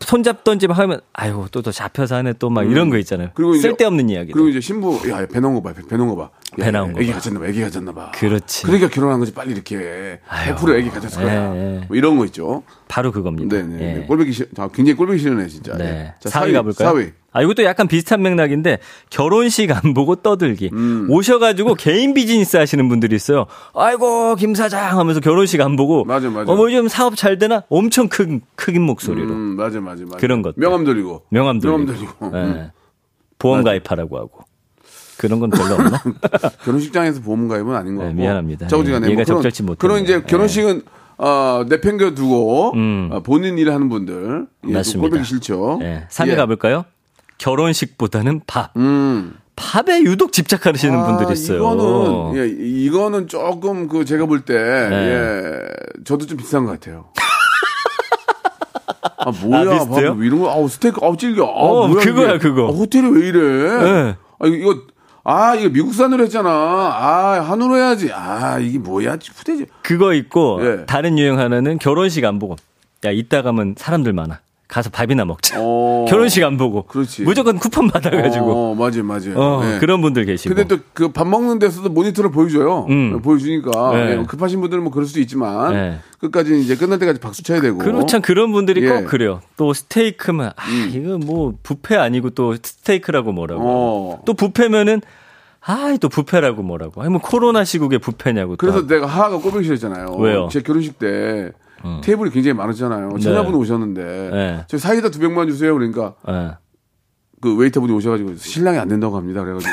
손잡던지 0.00 0.66
막 0.66 0.78
하면 0.78 1.00
아이고 1.12 1.48
또또 1.52 1.72
잡혀서 1.72 2.16
하네 2.16 2.32
또 2.34 2.48
막 2.50 2.62
이런 2.70 2.88
거 2.90 2.96
있잖아요. 2.98 3.28
음. 3.28 3.32
그리고 3.34 3.54
쓸데없는 3.54 4.08
이야기. 4.08 4.32
그리고 4.32 4.48
이제 4.48 4.60
신부, 4.60 4.98
야, 5.10 5.26
배 5.26 5.40
나온 5.40 5.54
거 5.54 5.62
봐, 5.62 5.72
배, 5.74 5.82
배 5.86 5.96
나온 5.96 6.08
거 6.08 6.16
봐. 6.16 6.30
야, 6.58 6.64
배 6.64 6.70
나온 6.70 6.92
거 6.92 7.00
애기 7.00 7.10
봐. 7.10 7.16
가졌나 7.16 7.40
봐, 7.40 7.46
애기 7.46 7.60
가졌나 7.60 7.92
봐. 7.92 8.10
그렇지. 8.12 8.64
그러니까 8.64 8.88
결혼한 8.88 9.20
거지, 9.20 9.32
빨리 9.32 9.52
이렇게. 9.52 10.20
아유. 10.28 10.54
100% 10.54 10.78
애기 10.78 10.90
가졌을 10.90 11.22
거야. 11.22 11.54
예, 11.54 11.76
예. 11.80 11.84
뭐 11.86 11.96
이런 11.96 12.16
거 12.18 12.24
있죠. 12.26 12.62
바로 12.88 13.12
그겁니다. 13.12 13.56
네네. 13.56 14.00
예. 14.02 14.06
꼴보기 14.06 14.32
싫, 14.32 14.48
아, 14.58 14.68
굉장히 14.68 14.96
꼴보기 14.96 15.18
싫네, 15.18 15.46
진짜. 15.48 15.76
네. 15.76 15.84
예. 15.84 16.14
자, 16.28 16.40
4위 16.40 16.52
가볼까요? 16.52 16.92
4위. 16.92 17.12
아, 17.32 17.42
이것도 17.42 17.62
약간 17.62 17.86
비슷한 17.86 18.22
맥락인데, 18.22 18.78
결혼식 19.10 19.70
안 19.70 19.94
보고 19.94 20.16
떠들기. 20.16 20.70
음. 20.72 21.06
오셔가지고 21.08 21.74
개인 21.76 22.12
비즈니스 22.14 22.56
하시는 22.56 22.88
분들이 22.88 23.14
있어요. 23.14 23.46
아이고, 23.72 24.34
김 24.34 24.56
사장 24.56 24.98
하면서 24.98 25.20
결혼식 25.20 25.60
안 25.60 25.76
보고. 25.76 26.04
맞아, 26.04 26.28
맞아. 26.28 26.50
어머, 26.50 26.64
요즘 26.64 26.88
사업 26.88 27.14
잘 27.14 27.38
되나? 27.38 27.62
엄청 27.68 28.08
큰, 28.08 28.40
크긴 28.56 28.82
목소리로. 28.82 29.28
음, 29.32 29.38
맞아, 29.56 29.80
맞아, 29.80 30.02
맞아. 30.04 30.16
그런 30.16 30.42
것들. 30.42 30.60
명함 30.60 30.84
드리고. 30.84 31.22
명함 31.30 31.60
들고. 31.60 31.78
명함. 31.78 32.34
예. 32.34 32.38
음. 32.38 32.70
보험 33.38 33.62
가입하라고 33.62 34.18
하고. 34.18 34.44
그런 35.20 35.38
건 35.38 35.50
별로 35.50 35.74
없나? 35.74 36.02
결혼식장에서 36.64 37.20
보험 37.20 37.46
가입은 37.48 37.74
아닌 37.74 37.96
것 37.96 38.02
네, 38.02 38.08
같고. 38.08 38.20
미안합니다. 38.22 38.66
자우지간에 38.68 39.06
예, 39.10 39.14
뭐 39.14 39.24
그런- 39.24 39.36
적절치 39.38 39.62
못했네요. 39.62 39.76
그런 39.78 40.02
이제 40.02 40.14
예. 40.14 40.22
결혼식은 40.22 40.82
어, 41.18 41.64
내팽겨 41.68 42.14
두고 42.14 42.72
음. 42.74 43.10
어, 43.12 43.20
본인 43.20 43.58
일을 43.58 43.74
하는 43.74 43.88
분들 43.90 44.46
예, 44.68 44.72
맞습니다. 44.72 45.00
꼴보기 45.10 45.24
싫죠. 45.28 45.78
예. 45.82 46.06
3위 46.10 46.28
예. 46.30 46.36
가볼까요? 46.36 46.84
결혼식보다는 47.38 48.40
밥. 48.46 48.74
음. 48.76 49.34
팝에 49.56 50.00
유독 50.04 50.32
집착하시는 50.32 50.98
아, 50.98 51.06
분들이 51.06 51.34
있어요. 51.34 51.58
이거는 51.58 52.36
예, 52.38 52.48
이거는 52.48 53.28
조금 53.28 53.88
그 53.88 54.06
제가 54.06 54.24
볼때 54.24 54.54
네. 54.54 54.94
예, 54.94 55.58
저도 56.04 56.24
좀 56.26 56.38
비슷한 56.38 56.64
것 56.64 56.72
같아요. 56.72 57.08
아 59.18 59.30
뭐야, 59.42 59.80
아? 59.82 59.84
밥 59.84 59.98
이런 60.22 60.40
거, 60.40 60.50
아우 60.50 60.66
스테이크, 60.66 60.98
아우 61.04 61.14
찔겨, 61.16 61.44
아 61.44 61.48
어, 61.48 61.88
뭐야 61.88 62.02
그거야, 62.04 62.28
이게. 62.30 62.38
그거. 62.38 62.68
아, 62.68 62.70
호텔이 62.70 63.06
왜 63.10 63.28
이래? 63.28 63.38
네. 63.82 64.16
아 64.38 64.46
이거 64.46 64.76
아 65.24 65.54
이거 65.54 65.68
미국산으로 65.68 66.24
했잖아. 66.24 66.48
아 66.50 67.44
한우로 67.46 67.76
해야지. 67.76 68.10
아 68.12 68.58
이게 68.58 68.78
뭐야, 68.78 69.18
후대지. 69.34 69.66
그거 69.82 70.14
있고 70.14 70.60
예. 70.62 70.86
다른 70.86 71.18
유형 71.18 71.38
하나는 71.38 71.78
결혼식 71.78 72.24
안 72.24 72.38
보고 72.38 72.56
야 73.04 73.10
이따 73.10 73.42
가면 73.42 73.74
사람들 73.78 74.12
많아 74.12 74.40
가서 74.70 74.88
밥이나 74.90 75.24
먹자 75.24 75.56
어. 75.58 76.06
결혼식 76.08 76.44
안 76.44 76.56
보고 76.56 76.82
그렇지. 76.84 77.22
무조건 77.22 77.58
쿠폰 77.58 77.88
받아가지고 77.88 78.52
어, 78.52 78.74
맞아요, 78.74 79.02
맞아요. 79.04 79.34
어, 79.36 79.62
예. 79.64 79.78
그런 79.78 80.00
분들 80.00 80.24
계시고 80.24 80.54
근데 80.54 80.68
또 80.68 80.80
그 80.94 81.12
밥 81.12 81.26
먹는 81.26 81.58
데서도 81.58 81.88
모니터를 81.90 82.30
보여줘요. 82.30 82.86
음. 82.88 83.20
보여주니까 83.20 83.92
네. 83.94 84.18
예, 84.18 84.24
급하신 84.26 84.60
분들은 84.60 84.82
뭐 84.84 84.92
그럴 84.92 85.06
수도 85.06 85.20
있지만 85.20 85.72
네. 85.72 85.98
끝까지 86.20 86.60
이제 86.60 86.76
끝날 86.76 86.98
때까지 86.98 87.18
박수 87.20 87.42
쳐야 87.42 87.60
되고. 87.60 87.78
그렇죠 87.78 88.20
그런 88.20 88.52
분들이 88.52 88.82
예. 88.84 88.88
음. 88.90 89.02
꼭 89.02 89.10
그래요 89.10 89.40
또 89.56 89.72
스테이크면 89.72 90.52
아 90.56 90.62
이거 90.92 91.18
뭐 91.18 91.54
뷔페 91.62 91.96
아니고 91.96 92.30
또 92.30 92.54
스테이크라고 92.54 93.32
뭐라고 93.32 93.62
어. 93.64 94.22
또 94.24 94.34
뷔페면은 94.34 95.00
아또 95.62 96.08
뷔페라고 96.08 96.62
뭐라고 96.62 97.02
아니 97.02 97.10
뭐 97.10 97.20
코로나 97.20 97.64
시국에 97.64 97.98
또 97.98 98.56
그래서 98.56 98.86
내가 98.86 99.06
하하가 99.06 99.38
꼬백이 99.38 99.64
싫었잖아요. 99.64 100.16
왜요? 100.18 100.48
제 100.50 100.62
결혼식 100.62 100.98
때 100.98 101.52
테이블이 102.02 102.30
굉장히 102.30 102.54
많았잖아요. 102.54 103.18
처자분 103.20 103.54
오셨는데 103.54 104.30
네. 104.32 104.64
저 104.68 104.78
사이다 104.78 105.10
두 105.10 105.18
병만 105.18 105.48
주세요. 105.48 105.72
그러니까 105.74 106.14
예. 106.28 106.50
그 107.40 107.56
웨이터분이 107.56 107.92
오셔가지고 107.92 108.36
신랑이 108.36 108.78
안 108.78 108.88
된다고 108.88 109.16
합니다. 109.16 109.42
그래가지고 109.42 109.72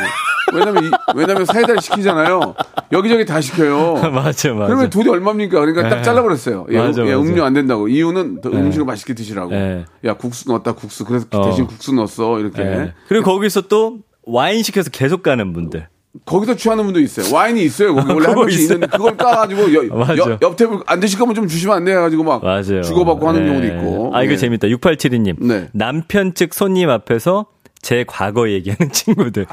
왜냐면 0.54 0.86
이- 0.86 0.92
왜냐면 1.16 1.44
사이다를 1.44 1.82
시키잖아요. 1.82 2.56
여기저기 2.94 3.26
다 3.26 3.42
시켜요. 3.42 3.96
맞아, 4.14 4.54
맞아. 4.54 4.68
그러면 4.68 4.90
돈이 4.90 5.10
얼마입니까? 5.10 5.60
그러니까 5.60 5.90
딱 5.90 5.96
네. 5.98 6.02
잘라버렸어요. 6.04 6.68
예, 6.70 6.78
맞아, 6.78 7.06
예. 7.06 7.14
음료 7.14 7.44
안 7.44 7.52
된다고. 7.54 7.90
이유는 7.90 8.40
더 8.40 8.50
음식을 8.50 8.86
맛있게 8.86 9.14
드시라고. 9.14 9.52
네. 9.52 9.84
야 10.06 10.14
국수 10.14 10.48
넣었다 10.48 10.72
국수. 10.74 11.04
그래서 11.04 11.28
어. 11.34 11.44
대신 11.50 11.68
국수 11.68 11.94
넣었어 11.94 12.40
이렇게. 12.40 12.62
예. 12.62 12.94
그리고 13.10 13.26
거기서 13.26 13.62
또 13.68 14.00
와인 14.24 14.64
시켜서 14.64 14.90
계속 14.90 15.22
가는 15.22 15.52
분들. 15.52 15.88
거기서 16.26 16.56
취하는 16.56 16.84
분도 16.86 17.00
있어요. 17.00 17.34
와인이 17.34 17.64
있어요. 17.64 17.96
거기 17.96 18.14
원래 18.14 18.28
한 18.32 18.50
있어요. 18.50 18.64
있는데 18.76 18.88
그걸 18.88 19.18
까가지고 19.18 19.74
여. 19.74 19.86
여- 20.18 20.38
옆 20.42 20.56
테이블 20.58 20.80
안 20.86 21.00
드실 21.00 21.18
거면 21.20 21.36
좀 21.36 21.48
주시면 21.48 21.76
안 21.78 21.86
돼. 21.86 21.92
해가지고 21.92 22.24
막 22.24 22.44
맞아요. 22.44 22.82
주고받고 22.82 23.28
하는 23.28 23.44
예. 23.44 23.48
경우도 23.48 23.68
있고. 23.68 24.12
아, 24.16 24.24
이거 24.24 24.34
예. 24.34 24.38
재밌다. 24.38 24.68
6872님. 24.68 25.46
네. 25.46 25.68
남편 25.74 26.34
측 26.34 26.54
손님 26.54 26.90
앞에서 26.90 27.48
제 27.82 28.04
과거 28.08 28.50
얘기하는 28.50 28.90
친구들. 28.94 29.46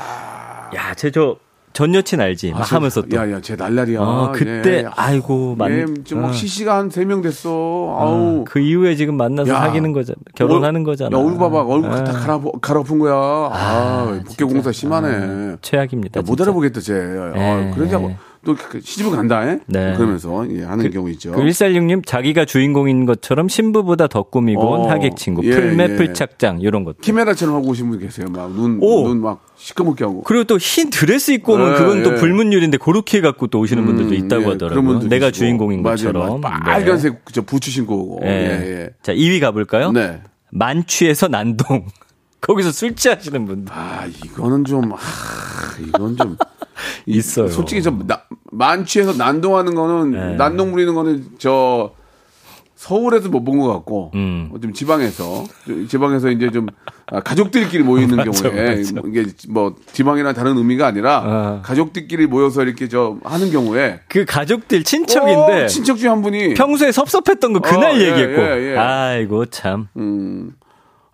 야, 0.74 0.94
쟤저 0.94 1.36
전 1.74 1.92
여친 1.92 2.20
알지? 2.20 2.52
막 2.52 2.60
아, 2.60 2.76
하면서 2.76 3.02
또. 3.02 3.16
야야 3.16 3.40
제 3.40 3.56
날라리야. 3.56 4.00
어, 4.00 4.32
그때 4.32 4.78
예. 4.78 4.84
아이고 4.94 5.56
만 5.56 5.72
예, 5.72 5.84
좀막 6.04 6.30
어. 6.30 6.32
시시가 6.32 6.76
한세명 6.76 7.20
됐어. 7.20 7.50
아우. 7.50 8.40
어, 8.40 8.44
그 8.46 8.60
이후에 8.60 8.94
지금 8.94 9.16
만나서 9.16 9.52
야. 9.52 9.58
사귀는 9.58 9.92
거잖아. 9.92 10.16
결혼하는 10.36 10.84
거잖아. 10.84 11.18
야, 11.18 11.20
얼굴 11.20 11.36
봐봐. 11.36 11.64
얼굴 11.64 11.90
아. 11.90 12.04
다 12.04 12.12
갈아, 12.12 12.40
갈아엎은 12.62 13.00
거야. 13.00 13.12
아, 13.12 14.20
복개 14.24 14.44
공사 14.44 14.70
심하네. 14.70 15.08
아, 15.08 15.56
최악입니다. 15.62 16.20
야, 16.20 16.22
못. 16.24 16.40
알아보겠다, 16.40 16.80
쟤. 16.80 16.94
아, 16.94 17.72
그러자고 17.74 18.10
예. 18.10 18.16
또 18.44 18.54
그- 18.54 18.80
시집을 18.80 19.10
간다, 19.12 19.40
해? 19.40 19.58
네. 19.66 19.94
그러면서 19.96 20.46
예, 20.50 20.62
하는 20.62 20.90
경우 20.90 21.10
있죠. 21.10 21.32
그 21.32 21.40
146님 21.42 22.04
자기가 22.06 22.44
주인공인 22.44 23.06
것처럼 23.06 23.48
신부보다 23.48 24.06
더 24.06 24.22
꾸미고 24.24 24.60
온 24.72 24.80
어, 24.82 24.88
하객 24.90 25.16
친구 25.16 25.44
예, 25.44 25.50
풀매 25.50 25.84
예. 25.90 25.96
풀착장 25.96 26.60
이런 26.60 26.84
것. 26.84 27.00
키메라처럼 27.00 27.54
하고 27.56 27.68
오신 27.68 27.90
분 27.90 27.98
계세요. 27.98 28.26
막 28.30 28.52
눈, 28.52 28.78
오. 28.82 29.08
눈막 29.08 29.44
시커멓게 29.56 30.04
하고. 30.04 30.22
그리고 30.22 30.44
또 30.44 30.56
흰 30.58 30.90
드레스 30.90 31.30
입고 31.32 31.54
오면 31.54 31.72
예, 31.72 31.76
그건 31.76 32.02
또 32.02 32.12
예. 32.12 32.14
불문율인데 32.16 32.78
그렇게 32.78 33.20
갖고 33.20 33.46
또 33.46 33.60
오시는 33.60 33.84
분들도 33.86 34.10
음, 34.10 34.14
있다고 34.14 34.42
예, 34.44 34.48
하더라고요. 34.48 34.98
내가 35.08 35.26
있고. 35.28 35.32
주인공인 35.32 35.82
것처럼. 35.82 36.40
맞아요. 36.40 36.58
네. 36.58 36.70
빨간색 36.70 37.20
저 37.32 37.42
부츠 37.42 37.70
신고 37.70 37.96
오고. 37.96 38.20
예. 38.24 38.28
예, 38.28 38.80
예. 38.82 38.90
자, 39.02 39.12
2위 39.14 39.40
가볼까요? 39.40 39.92
네. 39.92 40.20
만취해서 40.50 41.28
난동. 41.28 41.86
거기서 42.46 42.72
술 42.72 42.94
취하시는 42.94 43.46
분들. 43.46 43.72
아, 43.74 44.06
이거는 44.24 44.64
좀, 44.64 44.92
아, 44.92 44.98
이건 45.86 46.16
좀. 46.16 46.36
이- 47.06 47.16
있어요. 47.18 47.48
솔직히 47.48 47.82
좀, 47.82 48.06
나, 48.06 48.22
만취해서 48.52 49.12
난동하는 49.14 49.74
거는, 49.74 50.10
네. 50.12 50.36
난동 50.36 50.72
부리는 50.72 50.94
거는 50.94 51.24
저, 51.38 51.92
서울에서 52.76 53.28
못 53.30 53.44
본 53.44 53.58
것 53.60 53.68
같고, 53.72 54.10
음. 54.14 54.50
좀 54.60 54.72
지방에서, 54.74 55.44
지방에서 55.88 56.28
이제 56.30 56.50
좀, 56.50 56.66
아, 57.06 57.20
가족들끼리 57.20 57.82
모이는 57.82 58.16
맞아, 58.16 58.30
경우에, 58.30 58.76
맞아. 58.76 59.00
이게 59.06 59.24
뭐, 59.48 59.74
지방이나 59.92 60.34
다른 60.34 60.58
의미가 60.58 60.86
아니라, 60.86 61.22
어. 61.24 61.62
가족들끼리 61.64 62.26
모여서 62.26 62.62
이렇게 62.62 62.88
저, 62.88 63.16
하는 63.24 63.50
경우에, 63.50 64.00
그 64.08 64.24
가족들 64.26 64.84
친척인데 64.84 65.60
꼭 65.62 65.66
친척 65.68 65.96
중에 65.96 66.10
한 66.10 66.20
분이, 66.20 66.54
평소에 66.54 66.92
섭섭했던 66.92 67.54
거 67.54 67.60
그날 67.60 67.92
어, 67.92 67.94
예, 67.94 68.08
얘기했고. 68.10 68.42
예, 68.42 68.72
예. 68.72 68.76
아이고 68.76 69.46
참. 69.46 69.88
음. 69.96 70.52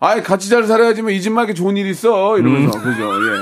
아이, 0.03 0.21
같이 0.23 0.49
잘 0.49 0.63
살아야지만 0.63 1.13
이집 1.13 1.31
말게 1.31 1.53
좋은 1.53 1.77
일 1.77 1.85
있어. 1.87 2.37
이러면서. 2.39 2.77
음. 2.79 2.83
그죠, 2.83 3.03
예. 3.03 3.41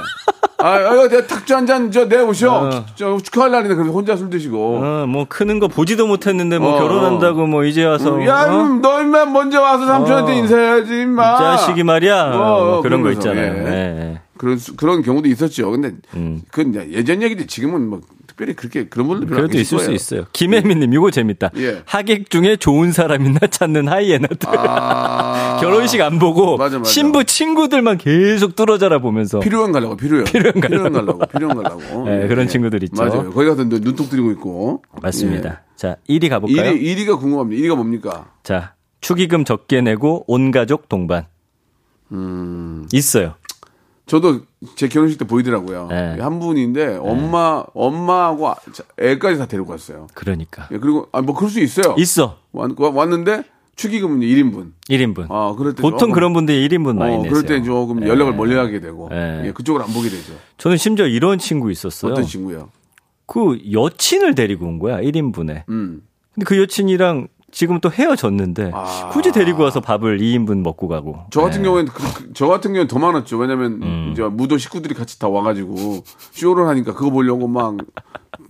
아, 0.62 0.72
아, 0.74 1.08
내가 1.08 1.26
탁주 1.26 1.56
한 1.56 1.66
잔, 1.66 1.90
저, 1.90 2.04
내오셔. 2.04 2.54
어. 2.54 2.86
저, 2.96 3.18
축하할 3.18 3.50
날이네. 3.52 3.76
그래서 3.76 3.94
혼자 3.94 4.18
술 4.18 4.30
드시고. 4.30 4.82
어, 4.84 5.06
뭐 5.08 5.26
크는 5.30 5.60
거 5.60 5.70
보지도 5.70 6.06
못했는데 6.06 6.60
뭐 6.60 6.76
어, 6.76 6.80
결혼한다고 6.80 7.48
뭐 7.48 7.64
이제 7.64 7.86
와서 7.86 8.26
야, 8.26 8.44
어? 8.52 8.64
음, 8.64 8.82
너 8.82 9.02
임마 9.02 9.28
먼저 9.28 9.62
와서 9.62 9.86
삼촌한테 9.86 10.34
어. 10.34 10.36
인사해야지, 10.36 11.02
임마. 11.04 11.38
자식이 11.38 11.84
말이야. 11.84 12.24
어, 12.34 12.38
뭐 12.38 12.78
어, 12.78 12.82
그런 12.82 13.04
거 13.04 13.12
있잖아요. 13.12 13.54
예. 13.54 13.66
예, 13.66 13.72
예. 14.14 14.22
그런, 14.38 14.58
수- 14.58 14.76
그런 14.76 15.02
경우도 15.02 15.30
있었죠. 15.30 15.72
근데, 15.72 15.94
음. 16.16 16.42
그건 16.52 16.72
이제 16.72 16.90
예전 16.92 17.22
얘기지. 17.22 17.48
지금은 17.48 17.88
뭐, 17.90 18.02
특별히 18.40 18.54
그렇게, 18.56 18.88
그런 18.88 19.08
분들 19.08 19.28
별로 19.28 19.42
안 19.42 19.48
그래도 19.48 19.60
있을 19.60 19.80
수 19.80 19.86
거예요. 19.86 19.92
있어요. 19.96 20.26
김혜민님, 20.32 20.94
이거 20.94 21.12
재밌다. 21.12 21.50
예. 21.58 21.82
하객 21.86 22.30
중에 22.30 22.56
좋은 22.56 22.94
사람 22.94 23.26
있나 23.26 23.40
찾는 23.40 23.90
하이에나들. 23.90 24.38
아. 24.48 25.58
결혼식 25.62 26.00
안 26.02 26.20
보고 26.20 26.56
맞아, 26.56 26.78
맞아. 26.78 26.90
신부 26.90 27.26
친구들만 27.26 27.98
계속 27.98 28.56
뚫어져라 28.56 29.00
보면서. 29.00 29.40
필요한 29.42 29.74
가려고, 29.74 29.98
필요해. 29.98 30.24
필요한 30.24 30.62
가려고. 30.62 31.20
필요한 31.28 31.62
가려고. 31.62 32.06
예, 32.10 32.28
그런 32.28 32.48
친구들 32.48 32.82
있죠. 32.84 33.04
맞아요. 33.04 33.30
거기 33.32 33.48
가서 33.50 33.66
눈- 33.66 33.82
눈독 33.82 34.10
들이고 34.10 34.32
있고. 34.32 34.84
맞습니다. 35.02 35.64
자, 35.76 35.98
1위 36.10 36.30
가볼까요? 36.30 36.72
1위, 36.72 36.82
1위가 36.82 37.20
궁금합니다. 37.20 37.62
1위가 37.62 37.76
뭡니까? 37.76 38.32
자, 38.44 38.74
축의금 39.02 39.44
적게 39.44 39.82
내고 39.82 40.24
온 40.28 40.52
가족 40.52 40.88
동반. 40.88 41.26
음. 42.12 42.88
있어요. 42.94 43.36
저도 44.10 44.42
제 44.76 44.88
결혼식 44.88 45.18
때 45.20 45.26
보이더라고요. 45.26 45.88
네. 45.90 46.18
한 46.20 46.40
분인데 46.40 46.98
엄마 46.98 47.64
엄마하고 47.74 48.50
아- 48.50 48.56
자- 48.74 48.84
애까지 49.00 49.38
다 49.38 49.46
데리고 49.46 49.72
왔어요. 49.72 50.08
그러니까. 50.14 50.68
예, 50.72 50.78
그리고 50.80 51.08
아 51.12 51.22
뭐 51.22 51.36
그럴 51.36 51.50
수 51.50 51.60
있어요. 51.62 51.96
있어. 51.98 52.38
왔, 52.52 52.72
왔는데 52.78 53.44
축의금은 53.76 54.20
1인분. 54.22 54.72
1인분. 54.90 55.28
아, 55.30 55.54
그럴 55.58 55.74
때 55.76 55.82
보통 55.82 56.00
조금- 56.00 56.14
그런 56.14 56.34
분들이 56.34 56.68
1인분 56.68 56.98
많이 56.98 57.14
어, 57.14 57.18
내세요. 57.20 57.32
그럴 57.32 57.46
때 57.46 57.64
조금 57.64 58.06
연락을 58.06 58.34
멀리 58.34 58.56
하게 58.56 58.80
되고 58.82 59.08
네. 59.10 59.44
예, 59.46 59.52
그쪽을 59.54 59.82
안 59.82 59.88
보게 59.94 60.10
되죠. 60.10 60.34
저는 60.58 60.76
심지어 60.78 61.06
이런 61.08 61.38
친구 61.38 61.72
있었어요. 61.72 62.12
어떤 62.12 62.26
친구요? 62.26 62.70
그 63.28 63.60
여친을 63.72 64.34
데리고 64.36 64.66
온 64.66 64.80
거야, 64.80 65.00
1인분에. 65.02 65.64
음. 65.70 66.02
근데 66.34 66.46
그 66.46 66.58
여친이랑 66.60 67.28
지금 67.52 67.80
또 67.80 67.90
헤어졌는데 67.92 68.72
아. 68.74 69.10
굳이 69.12 69.32
데리고 69.32 69.64
와서 69.64 69.80
밥을 69.82 70.20
2인분 70.20 70.62
먹고 70.62 70.88
가고. 70.88 71.20
저 71.32 71.42
같은 71.42 71.62
네. 71.62 71.66
경우에는 71.68 71.92
그, 71.92 72.04
그- 72.14 72.34
저 72.34 72.48
같은 72.48 72.72
경우는 72.74 72.88
더 72.88 73.00
많았죠. 73.00 73.38
왜냐면 73.38 73.80
음. 73.84 74.10
이제 74.12 74.24
무도 74.24 74.58
식구들이 74.58 74.94
같이 74.94 75.20
다 75.20 75.28
와가지고 75.28 76.04
쇼를 76.32 76.68
하니까 76.68 76.94
그거 76.94 77.10
보려고 77.10 77.48
막 77.48 77.78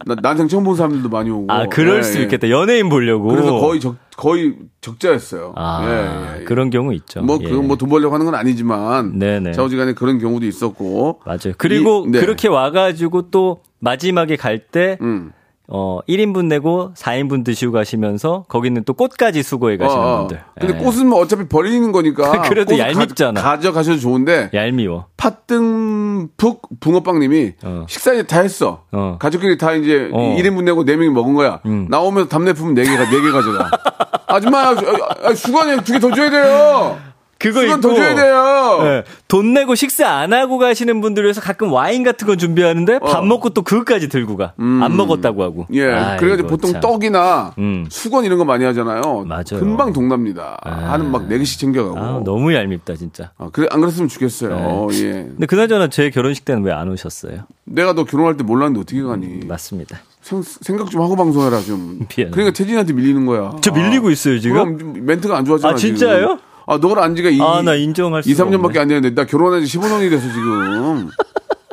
나, 0.06 0.16
난생 0.16 0.48
처음 0.48 0.64
본 0.64 0.76
사람들도 0.76 1.10
많이 1.10 1.30
오고. 1.30 1.52
아, 1.52 1.66
그럴 1.68 1.98
예, 2.00 2.04
수 2.04 2.20
예. 2.20 2.24
있겠다. 2.24 2.50
연예인 2.50 2.90
보려고. 2.90 3.28
그래서 3.30 3.60
거의 3.60 3.80
적 3.80 3.96
거의 4.16 4.56
적자였어요. 4.82 5.54
아, 5.56 5.82
예, 5.86 6.36
예, 6.38 6.42
예. 6.42 6.44
그런 6.46 6.70
경우 6.70 6.94
있죠. 6.94 7.22
뭐, 7.22 7.38
예. 7.42 7.48
그건 7.50 7.68
뭐 7.68 7.76
돈 7.78 7.90
벌려고 7.90 8.14
하는 8.14 8.26
건 8.26 8.36
아니지만. 8.36 9.18
네네. 9.18 9.54
좌우지간에 9.54 9.94
그런 9.94 10.20
경우도 10.20 10.46
있었고. 10.46 11.22
맞아요. 11.26 11.54
그리고 11.58 12.06
이- 12.08 12.12
네. 12.12 12.20
그렇게 12.20 12.48
와가지고 12.50 13.30
또 13.32 13.62
마지막에 13.80 14.36
갈 14.36 14.60
때, 14.60 14.98
음. 15.02 15.32
어, 15.72 16.00
1인분 16.10 16.46
내고 16.48 16.92
4인분 16.96 17.44
드시고 17.46 17.72
가시면서 17.72 18.46
거기는 18.48 18.84
또 18.86 18.94
꽃까지 18.94 19.44
수고해 19.44 19.78
가시는 19.78 20.04
어, 20.04 20.08
어. 20.08 20.18
분들. 20.20 20.42
근데 20.60 20.74
예. 20.76 20.84
꽃은 20.84 21.08
뭐 21.08 21.20
어차피 21.20 21.48
버리는 21.48 21.92
거니까. 21.92 22.42
그래도 22.50 22.78
얄밉잖아. 22.78 23.40
가, 23.42 23.60
져가셔도 23.60 24.00
좋은데. 24.00 24.50
얄미워. 24.54 25.06
팥등푹 25.18 26.70
붕어빵님이 26.80 27.54
어. 27.64 27.86
식사 27.88 28.14
이제 28.14 28.24
다 28.24 28.42
했어. 28.42 28.84
어. 28.92 29.18
가족끼리 29.20 29.58
다 29.58 29.74
이제 29.74 30.10
어. 30.12 30.36
1인분 30.40 30.64
내고 30.64 30.84
4명이 30.86 31.12
먹은 31.12 31.34
거야. 31.36 31.60
음. 31.66 31.88
나오면서 31.90 32.30
답례품 32.30 32.74
4개, 32.74 32.86
4개 32.88 33.32
가져가. 33.32 33.70
아줌마, 34.28 34.70
아, 34.70 35.34
수건에 35.34 35.78
두 35.84 35.94
개 35.94 36.00
더 36.00 36.12
줘야 36.14 36.30
돼요. 36.30 36.98
그거 37.40 37.64
있고. 37.64 37.80
더 37.80 37.94
줘야 37.96 38.14
돼요. 38.16 38.80
예, 38.84 39.04
돈 39.30 39.54
내고 39.54 39.74
식사 39.74 40.08
안 40.10 40.34
하고 40.34 40.58
가시는 40.58 41.00
분들 41.02 41.24
위해서 41.24 41.40
가끔 41.42 41.72
와인 41.72 42.04
같은 42.04 42.28
건 42.28 42.38
준비하는데 42.38 43.00
밥 43.00 43.20
어. 43.20 43.22
먹고 43.22 43.50
또 43.52 43.62
그것까지 43.62 44.10
들고 44.10 44.36
가. 44.38 44.54
안 44.58 44.96
먹었다고 44.98 45.42
하고. 45.44 45.66
예. 45.74 45.86
아이고, 45.86 46.20
그래가지고 46.20 46.50
보통 46.50 46.72
참. 46.74 46.82
떡이나 46.82 47.54
음. 47.58 47.86
수건 47.90 48.26
이런 48.26 48.38
거 48.38 48.46
많이 48.46 48.66
하잖아요. 48.66 49.24
맞아요. 49.26 49.60
금방 49.60 49.94
동납니다. 49.94 50.58
하는 50.64 51.12
막 51.12 51.28
4개씩 51.30 51.60
챙겨가고. 51.60 51.98
아, 51.98 52.22
너무 52.26 52.54
얄밉다, 52.54 52.96
진짜. 52.96 53.32
아, 53.38 53.50
그래, 53.54 53.68
안 53.72 53.80
그랬으면 53.80 54.10
좋겠어요. 54.10 54.88
예. 54.94 55.12
근데 55.12 55.46
그나저나 55.46 55.88
제 55.88 56.10
결혼식 56.10 56.44
때는 56.46 56.64
왜 56.64 56.74
안 56.80 56.90
오셨어요? 56.90 57.44
내가 57.66 57.94
너 57.94 58.04
결혼할 58.04 58.38
때 58.38 58.44
몰랐는데 58.44 58.80
어떻게 58.82 59.02
가니? 59.02 59.46
맞습니다. 59.46 59.98
생, 60.22 60.42
생각 60.44 60.90
좀 60.92 61.02
하고 61.02 61.16
방송해라, 61.16 61.62
좀. 61.62 62.00
미안해. 62.16 62.32
그러니까 62.32 62.52
태진한테 62.58 62.94
밀리는 62.94 63.26
거야. 63.26 63.52
저 63.62 63.72
밀리고 63.72 64.10
있어요, 64.12 64.40
지금? 64.40 65.06
멘트가 65.06 65.38
안 65.38 65.46
좋아지잖아. 65.46 65.74
아, 65.74 65.78
진짜요? 65.78 66.20
지금. 66.38 66.49
아, 66.70 66.78
너를 66.78 67.02
안 67.02 67.16
지가 67.16 67.30
이, 67.32 67.42
아, 67.42 67.64
나 67.64 67.74
인정할 67.74 68.22
2, 68.24 68.32
수가 68.36 68.48
3년밖에 68.52 68.66
없네. 68.66 68.80
안 68.80 68.88
됐는데, 68.90 69.16
나 69.20 69.26
결혼한 69.26 69.66
지 69.66 69.78
15년이 69.80 70.12
돼서 70.12 70.28
지금. 70.32 71.10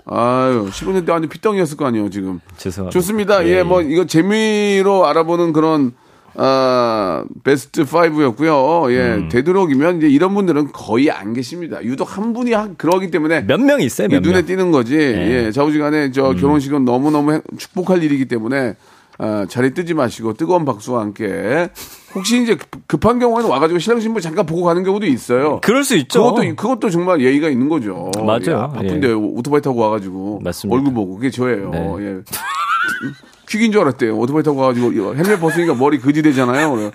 아유, 0.06 0.68
15년 0.70 1.04
때 1.04 1.12
완전 1.12 1.28
피덩이였을 1.28 1.76
거 1.76 1.84
아니에요, 1.84 2.08
지금. 2.08 2.40
죄송합니다. 2.56 2.98
좋습니다. 2.98 3.44
예, 3.44 3.48
예, 3.50 3.58
예. 3.58 3.62
뭐, 3.62 3.82
이거 3.82 4.06
재미로 4.06 5.04
알아보는 5.06 5.52
그런, 5.52 5.92
아, 6.34 7.24
베스트 7.44 7.84
5였고요. 7.84 8.90
예, 8.92 9.16
음. 9.16 9.28
되도록이면 9.28 9.98
이제 9.98 10.08
이런 10.08 10.34
분들은 10.34 10.72
거의 10.72 11.10
안 11.10 11.34
계십니다. 11.34 11.82
유독 11.84 12.16
한 12.16 12.32
분이 12.32 12.52
한, 12.54 12.76
그러기 12.78 13.10
때문에. 13.10 13.42
몇 13.42 13.60
명 13.60 13.82
있어요, 13.82 14.08
몇 14.08 14.20
눈에 14.22 14.36
명. 14.36 14.42
음. 14.42 14.46
띄는 14.46 14.70
거지. 14.70 14.96
예, 14.96 15.50
좌우지간에 15.52 16.10
저 16.12 16.32
결혼식은 16.32 16.86
너무너무 16.86 17.32
행- 17.32 17.42
축복할 17.58 18.02
일이기 18.02 18.24
때문에 18.26 18.76
아, 19.18 19.46
자리 19.48 19.72
뜨지 19.72 19.94
마시고 19.94 20.34
뜨거운 20.34 20.64
박수와 20.64 21.00
함께 21.00 21.68
혹시 22.14 22.42
이제 22.42 22.54
급- 22.56 22.86
급한 22.86 23.18
경우에는 23.18 23.48
와가지고 23.50 23.78
신랑 23.78 24.00
신부 24.00 24.20
잠깐 24.20 24.44
보고 24.46 24.62
가는 24.62 24.82
경우도 24.84 25.06
있어요. 25.06 25.60
그럴 25.62 25.84
수 25.84 25.96
있죠. 25.96 26.22
그것도 26.34 26.56
그것도 26.56 26.90
정말 26.90 27.20
예의가 27.20 27.48
있는 27.48 27.68
거죠. 27.68 28.10
맞아요. 28.24 28.72
예, 28.74 28.76
바쁜데 28.76 29.08
예. 29.08 29.12
오토바이 29.12 29.60
타고 29.62 29.80
와가지고 29.80 30.40
맞습니다. 30.42 30.74
얼굴 30.76 30.92
보고 30.94 31.16
그게 31.16 31.30
저예요. 31.30 31.70
네. 31.70 31.94
예. 32.00 32.16
퀵인 33.48 33.70
줄 33.72 33.80
알았대요. 33.82 34.16
오토바이 34.16 34.42
타고 34.42 34.56
가가지고 34.58 34.92
이거 34.92 35.14
헬멧 35.14 35.40
벗으니까 35.40 35.74
머리 35.74 35.98
그지 35.98 36.22
되잖아요. 36.22 36.90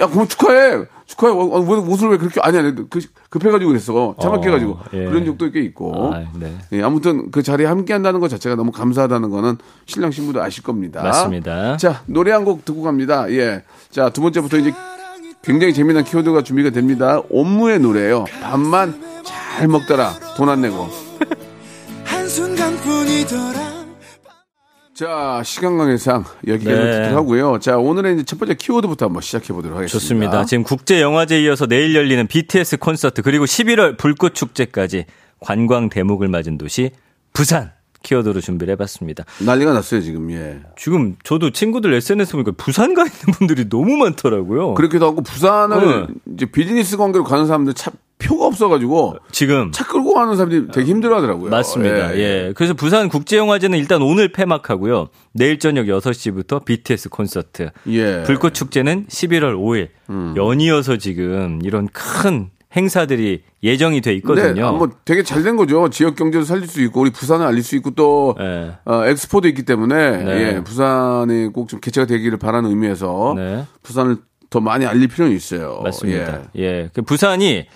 야, 0.00 0.06
그럼 0.08 0.28
축하해. 0.28 0.84
축하해. 1.06 1.32
어, 1.32 1.36
어, 1.36 1.60
왜 1.60 1.76
옷을 1.78 2.10
왜 2.10 2.16
그렇게 2.18 2.40
아니 2.42 2.58
아니 2.58 2.74
그, 2.74 3.00
급해가지고 3.30 3.68
그랬어. 3.70 4.14
차박해가지고 4.20 4.72
어, 4.72 4.84
예. 4.94 5.04
그런 5.06 5.24
적도 5.24 5.50
꽤 5.50 5.60
있고. 5.60 6.12
아, 6.14 6.22
네. 6.38 6.54
예, 6.72 6.82
아무튼 6.82 7.30
그 7.30 7.42
자리에 7.42 7.66
함께한다는 7.66 8.20
것 8.20 8.28
자체가 8.28 8.54
너무 8.56 8.70
감사하다는 8.72 9.30
거는 9.30 9.56
신랑 9.86 10.10
신부도 10.10 10.42
아실 10.42 10.62
겁니다. 10.62 11.02
맞습니다. 11.02 11.76
자 11.78 12.02
노래 12.06 12.32
한 12.32 12.44
곡 12.44 12.64
듣고 12.64 12.82
갑니다. 12.82 13.30
예. 13.30 13.64
자 13.90 14.10
두 14.10 14.20
번째부터 14.20 14.58
이제 14.58 14.72
굉장히 15.42 15.74
재미난 15.74 16.04
키워드가 16.04 16.42
준비가 16.42 16.70
됩니다. 16.70 17.20
옴무의 17.30 17.78
노래예요. 17.80 18.24
밥만 18.42 19.22
잘 19.24 19.68
먹더라. 19.68 20.12
돈 20.36 20.48
안 20.48 20.60
내고. 20.62 20.88
자, 24.94 25.42
시간 25.44 25.76
관계상 25.76 26.24
여기까지 26.46 26.76
네. 26.76 27.08
하고요. 27.08 27.58
자, 27.58 27.76
오늘의 27.78 28.14
이제 28.14 28.22
첫 28.22 28.38
번째 28.38 28.54
키워드부터 28.54 29.06
한번 29.06 29.22
시작해 29.22 29.52
보도록 29.52 29.76
하겠습니다. 29.76 29.98
좋습니다. 29.98 30.44
지금 30.44 30.62
국제 30.62 31.00
영화제 31.00 31.42
이어서 31.42 31.66
내일 31.66 31.96
열리는 31.96 32.24
BTS 32.28 32.76
콘서트 32.76 33.22
그리고 33.22 33.44
11월 33.44 33.98
불꽃 33.98 34.36
축제까지 34.36 35.06
관광 35.40 35.88
대목을 35.88 36.28
맞은 36.28 36.58
도시 36.58 36.92
부산 37.32 37.72
키워드로 38.04 38.40
준비를 38.40 38.70
해봤습니다. 38.72 39.24
난리가 39.44 39.72
났어요, 39.72 40.00
지금. 40.00 40.30
예. 40.30 40.60
지금 40.76 41.16
저도 41.24 41.50
친구들 41.50 41.92
SNS 41.92 42.32
보니까 42.32 42.52
부산 42.56 42.94
가 42.94 43.02
있는 43.02 43.34
분들이 43.36 43.68
너무 43.68 43.96
많더라고요. 43.96 44.74
그렇기도 44.74 45.06
하고 45.06 45.22
부산을 45.22 46.06
네. 46.06 46.14
이제 46.34 46.46
비즈니스 46.46 46.96
관계로 46.96 47.24
가는 47.24 47.46
사람들 47.46 47.74
차 47.74 47.90
표가 48.24 48.46
없어가지고 48.46 49.16
지금 49.30 49.70
차 49.72 49.84
끌고 49.86 50.14
가는 50.14 50.34
사람들이 50.36 50.68
되게 50.72 50.90
힘들어하더라고요. 50.90 51.50
맞습니다. 51.50 52.16
예. 52.18 52.52
그래서 52.56 52.74
부산 52.74 53.08
국제영화제는 53.08 53.78
일단 53.78 54.02
오늘 54.02 54.32
폐막하고요. 54.32 55.08
내일 55.32 55.58
저녁 55.58 55.86
6시부터 55.86 56.64
BTS 56.64 57.08
콘서트. 57.10 57.70
예. 57.88 58.04
음. 58.18 58.22
불꽃 58.26 58.54
축제는 58.54 59.06
11월 59.08 59.54
5일. 59.56 59.88
연이어서 60.36 60.96
지금 60.96 61.60
이런 61.62 61.88
큰 61.92 62.50
행사들이 62.76 63.42
예정이 63.62 64.00
돼 64.00 64.14
있거든요. 64.14 64.52
네, 64.52 64.62
아, 64.62 64.72
뭐 64.72 64.90
되게 65.04 65.22
잘 65.22 65.44
된 65.44 65.56
거죠. 65.56 65.88
지역 65.90 66.16
경제도 66.16 66.44
살릴 66.44 66.66
수 66.66 66.82
있고 66.82 67.02
우리 67.02 67.10
부산을 67.10 67.46
알릴 67.46 67.62
수 67.62 67.76
있고 67.76 67.92
또 67.92 68.34
네. 68.36 68.72
어, 68.84 69.04
엑스포도 69.06 69.46
있기 69.48 69.62
때문에 69.62 70.24
네. 70.24 70.54
예, 70.56 70.64
부산이 70.64 71.52
꼭 71.52 71.68
좀 71.68 71.78
개최가 71.80 72.06
되기를 72.06 72.38
바라는 72.38 72.70
의미에서 72.70 73.34
네. 73.36 73.64
부산을 73.84 74.16
더 74.50 74.58
많이 74.60 74.86
알릴 74.86 75.06
필요는 75.08 75.34
있어요. 75.36 75.80
맞습니다. 75.84 76.42
예. 76.56 76.62
예. 76.62 76.90
그 76.92 77.02
부산이 77.02 77.66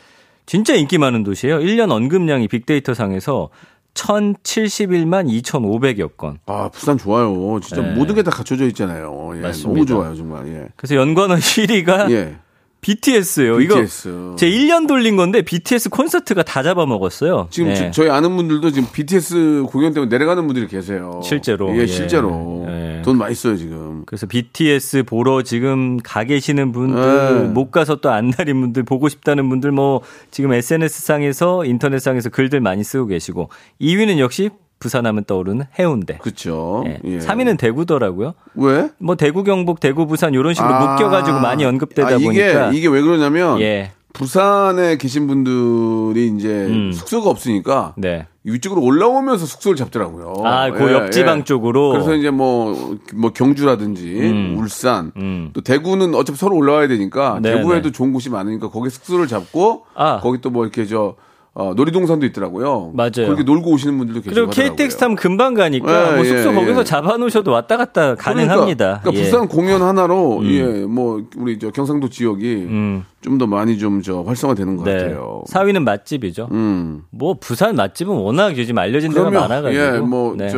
진짜 0.49 0.75
인기 0.75 0.97
많은 0.97 1.25
도시예요. 1.25 1.59
1년 1.59 1.91
언급량이 1.93 2.49
빅데이터 2.49 2.95
상에서 2.95 3.51
1071만 3.93 5.29
2,500여 5.43 6.17
건. 6.17 6.39
아 6.47 6.71
부산 6.73 6.97
좋아요. 6.97 7.61
진짜 7.63 7.83
네. 7.83 7.93
모든 7.95 8.15
게 8.15 8.23
다 8.23 8.31
갖춰져 8.31 8.65
있잖아요. 8.69 9.33
예, 9.37 9.41
맞습니다. 9.41 9.69
너무 9.73 9.85
좋아요 9.87 10.15
정말. 10.17 10.49
예. 10.49 10.69
그래서 10.77 10.95
연관어 10.97 11.35
1위가 11.37 12.11
예. 12.13 12.37
BTS예요. 12.81 13.59
BTS. 13.59 14.09
이거 14.09 14.37
제 14.37 14.49
1년 14.49 14.87
돌린 14.87 15.17
건데 15.17 15.43
BTS 15.43 15.91
콘서트가 15.91 16.45
다 16.45 16.63
잡아먹었어요. 16.63 17.49
지금 17.51 17.71
예. 17.71 17.75
저- 17.75 17.91
저희 17.91 18.09
아는 18.11 18.37
분들도 18.37 18.71
지금 18.71 18.89
BTS 18.93 19.65
공연 19.69 19.93
때문에 19.93 20.09
내려가는 20.09 20.47
분들이 20.47 20.67
계세요. 20.69 21.21
실제로. 21.25 21.75
예, 21.77 21.81
예. 21.83 21.87
실제로. 21.87 22.65
예. 22.69 22.88
돈 23.03 23.19
많이 23.19 23.35
써요, 23.35 23.57
지금. 23.57 24.03
그래서 24.07 24.27
BTS 24.27 25.05
보러 25.05 25.43
지금 25.43 25.99
가 25.99 26.25
계시는 26.25 26.73
분들, 26.73 27.43
네. 27.43 27.49
못 27.49 27.71
가서 27.71 27.97
또 27.97 28.11
안 28.11 28.31
날인 28.31 28.61
분들, 28.61 28.83
보고 28.85 29.09
싶다는 29.09 29.49
분들, 29.49 29.73
뭐, 29.73 30.01
지금 30.31 30.53
SNS상에서, 30.53 31.65
인터넷 31.65 31.99
상에서 31.99 32.31
글들 32.31 32.61
많이 32.61 32.83
쓰고 32.85 33.07
계시고, 33.07 33.49
2위는 33.81 34.19
역시 34.19 34.51
부산하면 34.81 35.25
떠오르는 35.25 35.65
해운대. 35.79 36.19
그쵸. 36.19 36.85
예. 36.87 36.99
예. 37.05 37.19
3위는 37.19 37.59
대구더라고요. 37.59 38.35
왜? 38.55 38.91
뭐, 38.99 39.17
대구, 39.17 39.43
경북, 39.45 39.81
대구, 39.81 40.07
부산, 40.07 40.35
이런 40.35 40.55
식으로 40.55 40.73
묶여가지고 40.73 41.41
많이 41.41 41.65
언급되다 41.65 42.09
아, 42.09 42.13
이게, 42.13 42.25
보니까. 42.25 42.71
이게 42.73 42.89
왜 42.89 43.01
그러냐면, 43.03 43.61
예. 43.61 43.93
부산에 44.19 44.97
계신 44.97 45.27
분들이 45.27 46.27
이제 46.37 46.67
음. 46.67 46.93
숙소가 46.93 47.31
없으니까 47.31 47.95
네. 47.97 48.27
위쪽으로 48.45 48.83
올라오면서 48.83 49.47
숙소를 49.47 49.77
잡더라고요. 49.77 50.35
아, 50.45 50.71
그 50.71 50.93
옆지방 50.93 51.45
쪽으로? 51.45 51.91
그래서 51.91 52.15
이제 52.15 52.31
뭐, 52.31 52.97
뭐 53.15 53.33
경주라든지 53.33 54.19
음. 54.21 54.57
울산 54.59 55.13
음. 55.17 55.51
또 55.53 55.61
대구는 55.61 56.15
어차피 56.15 56.39
서로 56.39 56.57
올라와야 56.57 56.89
되니까 56.89 57.39
네, 57.41 57.55
대구에도 57.55 57.89
네. 57.89 57.93
좋은 57.93 58.13
곳이 58.13 58.29
많으니까 58.31 58.71
거기 58.71 58.91
숙소를 58.91 59.27
잡고 59.29 59.85
아. 59.95 60.21
거기 60.21 60.41
또 60.41 60.49
뭐 60.51 60.65
이렇게 60.65 60.87
저 60.87 61.15
어, 61.59 61.75
놀이동산도 61.75 62.25
있더라고요. 62.27 62.93
맞아요. 62.95 63.11
그렇게 63.27 63.43
놀고 63.43 63.73
오시는 63.73 63.99
분들도 63.99 64.21
계시고 64.21 64.47
그리고. 64.47 64.51
KTX 64.77 64.97
타면 64.97 65.17
금방 65.17 65.55
가니까 65.55 66.13
예, 66.13 66.15
뭐 66.15 66.25
숙소 66.25 66.53
예, 66.53 66.55
거기서 66.55 66.81
예. 66.81 66.85
잡아놓으셔도 66.85 67.51
왔다 67.51 67.77
갔다 67.77 68.15
가능합니다. 68.15 69.01
그러니까, 69.01 69.01
그러니까 69.03 69.21
예. 69.21 69.25
부산 69.25 69.49
공연 69.49 69.83
하나로 69.83 70.41
예, 70.45 70.63
뭐 70.87 71.21
우리 71.37 71.59
저 71.59 71.73
경상도 71.73 72.09
지역이 72.11 72.55
음. 72.69 73.05
좀더 73.23 73.49
많이 73.49 73.77
좀 73.77 73.99
저 74.05 74.23
활성화되는 74.23 74.77
것 74.77 74.85
네. 74.85 74.93
같아요. 74.93 75.43
4위는 75.49 75.83
맛집이죠. 75.83 76.49
음. 76.53 77.03
뭐 77.11 77.35
부산 77.41 77.75
맛집은 77.75 78.15
워낙 78.15 78.57
요즘 78.57 78.79
알려진 78.79 79.13
데가 79.13 79.29
많아가지고. 79.29 79.75
예, 79.75 79.99
뭐 79.99 80.37
네. 80.37 80.49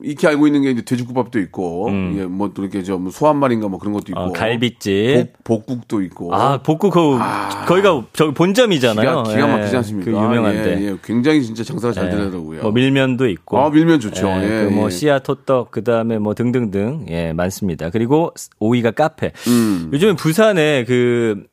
저 0.00 0.10
익히 0.10 0.26
알고 0.26 0.46
있는 0.46 0.62
게 0.62 0.70
이제 0.70 0.82
돼지국밥도 0.82 1.38
있고, 1.40 1.88
음. 1.88 2.16
예, 2.18 2.24
뭐또 2.24 2.62
이렇게 2.62 2.82
저뭐 2.82 3.10
소한말인가 3.10 3.68
뭐 3.68 3.78
그런 3.78 3.92
것도 3.92 4.06
있고, 4.08 4.20
어, 4.20 4.32
갈비집. 4.32 5.32
복, 5.44 5.66
복국도 5.66 6.02
있고, 6.02 6.34
아 6.34 6.58
복구 6.62 6.90
그 6.90 7.18
거기가 7.66 8.04
저기 8.12 8.34
본점이잖아요. 8.34 9.22
기가, 9.22 9.34
기가 9.34 9.48
예, 9.48 9.52
막히지 9.52 9.76
않습니까? 9.76 10.10
그 10.10 10.16
유명한데. 10.16 10.80
예, 10.80 10.86
예, 10.86 10.96
굉장히 11.02 11.42
진짜 11.42 11.64
장사가 11.64 11.92
잘 11.92 12.06
예. 12.06 12.10
되더라고요. 12.10 12.62
뭐 12.62 12.72
밀면도 12.72 13.28
있고. 13.28 13.58
아, 13.58 13.70
밀면 13.70 14.00
좋죠. 14.00 14.28
예, 14.42 14.68
그뭐 14.68 14.86
예. 14.86 14.90
씨앗 14.90 15.28
호떡 15.28 15.70
그 15.70 15.84
다음에 15.84 16.18
뭐 16.18 16.34
등등등 16.34 17.06
예 17.08 17.32
많습니다. 17.32 17.90
그리고 17.90 18.32
5위가 18.60 18.94
카페. 18.94 19.32
음. 19.48 19.90
요즘에 19.92 20.14
부산에 20.14 20.84
그 20.84 21.44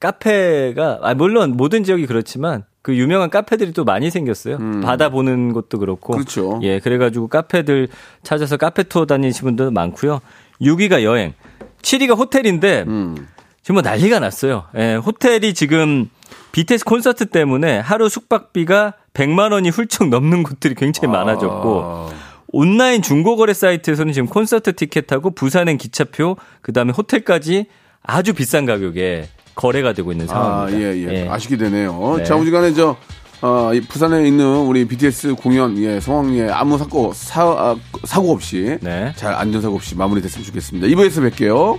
카페가 0.00 1.00
아 1.02 1.14
물론 1.14 1.56
모든 1.56 1.84
지역이 1.84 2.06
그렇지만 2.06 2.64
그 2.84 2.94
유명한 2.94 3.30
카페들이 3.30 3.72
또 3.72 3.82
많이 3.82 4.10
생겼어요. 4.10 4.58
바다 4.82 5.08
보는 5.08 5.54
것도 5.54 5.78
그렇고. 5.78 6.12
음. 6.12 6.18
그렇죠. 6.18 6.60
예, 6.62 6.80
그래가지고 6.80 7.28
카페들 7.28 7.88
찾아서 8.22 8.58
카페 8.58 8.82
투어 8.82 9.06
다니시는 9.06 9.56
분들 9.56 9.70
많고요. 9.70 10.20
6위가 10.60 11.02
여행, 11.02 11.32
7위가 11.80 12.14
호텔인데 12.18 12.84
음. 12.86 13.26
지금 13.62 13.76
뭐 13.76 13.82
난리가 13.82 14.20
났어요. 14.20 14.64
예, 14.76 14.96
호텔이 14.96 15.54
지금 15.54 16.10
BTS 16.52 16.84
콘서트 16.84 17.24
때문에 17.24 17.78
하루 17.78 18.10
숙박비가 18.10 18.92
100만 19.14 19.52
원이 19.52 19.70
훌쩍 19.70 20.10
넘는 20.10 20.42
곳들이 20.42 20.74
굉장히 20.74 21.10
많아졌고 21.10 21.82
아, 21.82 22.10
온라인 22.48 23.00
중고거래 23.00 23.54
사이트에서는 23.54 24.12
지금 24.12 24.28
콘서트 24.28 24.76
티켓하고 24.76 25.30
부산행 25.30 25.78
기차표 25.78 26.36
그다음에 26.60 26.92
호텔까지 26.92 27.64
아주 28.02 28.34
비싼 28.34 28.66
가격에 28.66 29.30
거래가 29.54 29.92
되고 29.92 30.12
있는 30.12 30.26
아, 30.26 30.34
상황입니다. 30.68 31.12
예, 31.12 31.22
예. 31.24 31.28
아쉽게 31.28 31.56
되네요. 31.56 32.16
네. 32.18 32.24
자, 32.24 32.36
오지간에 32.36 32.74
저, 32.74 32.96
어, 33.40 33.72
이 33.74 33.80
부산에 33.80 34.26
있는 34.26 34.44
우리 34.44 34.84
BTS 34.86 35.34
공연, 35.34 35.76
예, 35.78 36.00
상황, 36.00 36.34
예, 36.36 36.48
아무 36.48 36.78
사고, 36.78 37.12
사, 37.14 37.42
아, 37.42 37.76
사고 38.04 38.32
없이, 38.32 38.78
네. 38.80 39.12
잘 39.16 39.34
안전 39.34 39.62
사고 39.62 39.76
없이 39.76 39.94
마무리됐으면 39.94 40.44
좋겠습니다. 40.46 40.86
2부에서 40.88 41.30
뵐게요. 41.30 41.78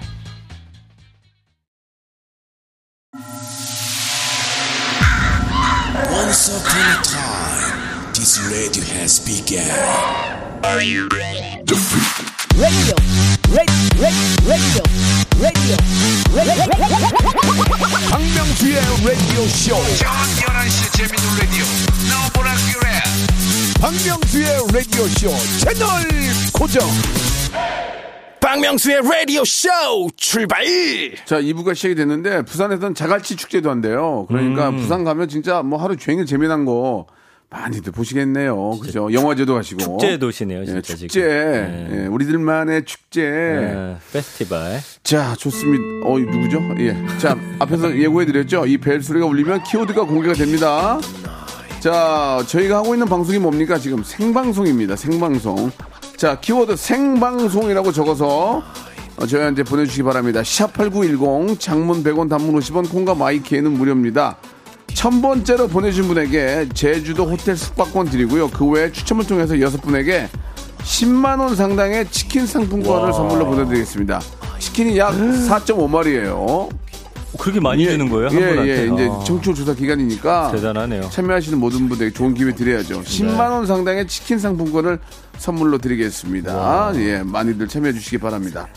This 19.16 19.70
radio 19.70 19.76
has 19.78 20.76
begun. 21.40 21.66
박명수의 23.82 23.88
라디오 23.88 24.04
쇼. 24.04 24.10
박명수의 24.12 24.48
라디오 24.74 25.08
쇼 25.08 25.30
채널 25.60 25.88
고정. 26.54 26.84
박명수의 28.42 29.02
라디오 29.04 29.46
쇼 29.46 29.70
출발. 30.18 30.66
자, 31.26 31.40
2부가 31.40 31.74
시작이 31.76 31.96
됐는데, 31.96 32.42
부산에서는 32.44 32.94
자갈치 32.94 33.38
축제도 33.38 33.70
한대요. 33.70 34.26
그러니까 34.28 34.70
음. 34.70 34.78
부산 34.78 35.04
가면 35.06 35.30
진짜 35.30 35.62
뭐 35.62 35.82
하루 35.82 35.96
종일 35.96 36.26
재미난 36.26 36.66
거 36.66 37.08
많이들 37.50 37.92
보시겠네요. 37.92 38.72
그죠? 38.82 39.12
영화제도 39.14 39.54
가시고. 39.56 39.80
축제 39.98 40.18
도시네요, 40.18 40.62
예, 40.62 40.66
진짜 40.66 40.82
축제. 40.82 41.08
지금. 41.08 41.28
네. 41.30 41.90
예, 41.92 42.08
우리들만의 42.08 42.86
축제. 42.86 43.22
예, 43.24 43.96
페스티벌. 44.12 44.80
자, 45.04 45.36
좋습니다. 45.36 45.84
어, 46.08 46.20
이 46.20 46.24
누구죠? 46.24 46.62
예. 46.80 46.96
자, 47.18 47.38
앞에서 47.60 47.96
예고해드렸죠? 47.98 48.66
이 48.68 48.78
벨 48.78 49.02
소리가 49.02 49.26
울리면 49.26 49.64
키워드가 49.64 50.04
공개가 50.06 50.34
됩니다. 50.34 51.00
자, 51.80 52.44
저희가 52.48 52.78
하고 52.78 52.94
있는 52.96 53.08
방송이 53.08 53.38
뭡니까? 53.40 53.78
지금 53.78 54.04
생방송입니다. 54.04 54.96
생방송. 54.96 55.72
자, 56.18 56.40
키워드 56.40 56.76
생방송이라고 56.76 57.92
적어서 57.92 58.64
어, 59.18 59.26
저희한테 59.26 59.64
보내주시기 59.64 60.04
바랍니다. 60.04 60.42
샵8910 60.42 61.60
장문 61.60 62.04
100원 62.04 62.28
단문 62.30 62.60
50원 62.60 62.90
콩과 62.90 63.16
마이키에는 63.16 63.72
무료입니다. 63.72 64.38
천 65.06 65.22
번째로 65.22 65.68
보내주신 65.68 66.08
분에게 66.08 66.68
제주도 66.74 67.28
호텔 67.28 67.56
숙박권 67.56 68.10
드리고요. 68.10 68.50
그 68.50 68.66
외에 68.66 68.92
추첨을 68.92 69.28
통해서 69.28 69.62
여섯 69.62 69.80
분에게 69.80 70.28
10만 70.80 71.40
원 71.40 71.56
상당의 71.56 72.10
치킨 72.10 72.48
상품권을 72.48 73.14
선물로 73.14 73.46
보내드리겠습니다. 73.46 74.20
치킨이 74.58 74.98
약 74.98 75.14
4.5마리예요. 75.14 76.70
그렇게 77.38 77.60
많이 77.60 77.86
주는 77.86 78.10
거예요? 78.10 78.30
한 78.30 78.34
예, 78.36 78.50
분한테? 78.50 78.72
예, 78.72 78.86
이제 78.88 79.08
아, 79.12 79.24
청취율 79.24 79.56
조사 79.56 79.76
기간이니까 79.76 80.52
대단하네요. 80.54 81.08
참여하시는 81.12 81.60
모든 81.60 81.88
분들에게 81.88 82.12
좋은 82.12 82.34
기회 82.34 82.56
드려야죠. 82.56 83.04
10만 83.04 83.52
원 83.52 83.68
상당의 83.68 84.08
치킨 84.08 84.40
상품권을 84.40 84.98
선물로 85.38 85.78
드리겠습니다. 85.78 86.94
예, 86.96 87.22
많이들 87.22 87.68
참여해 87.68 87.94
주시기 87.94 88.18
바랍니다. 88.18 88.68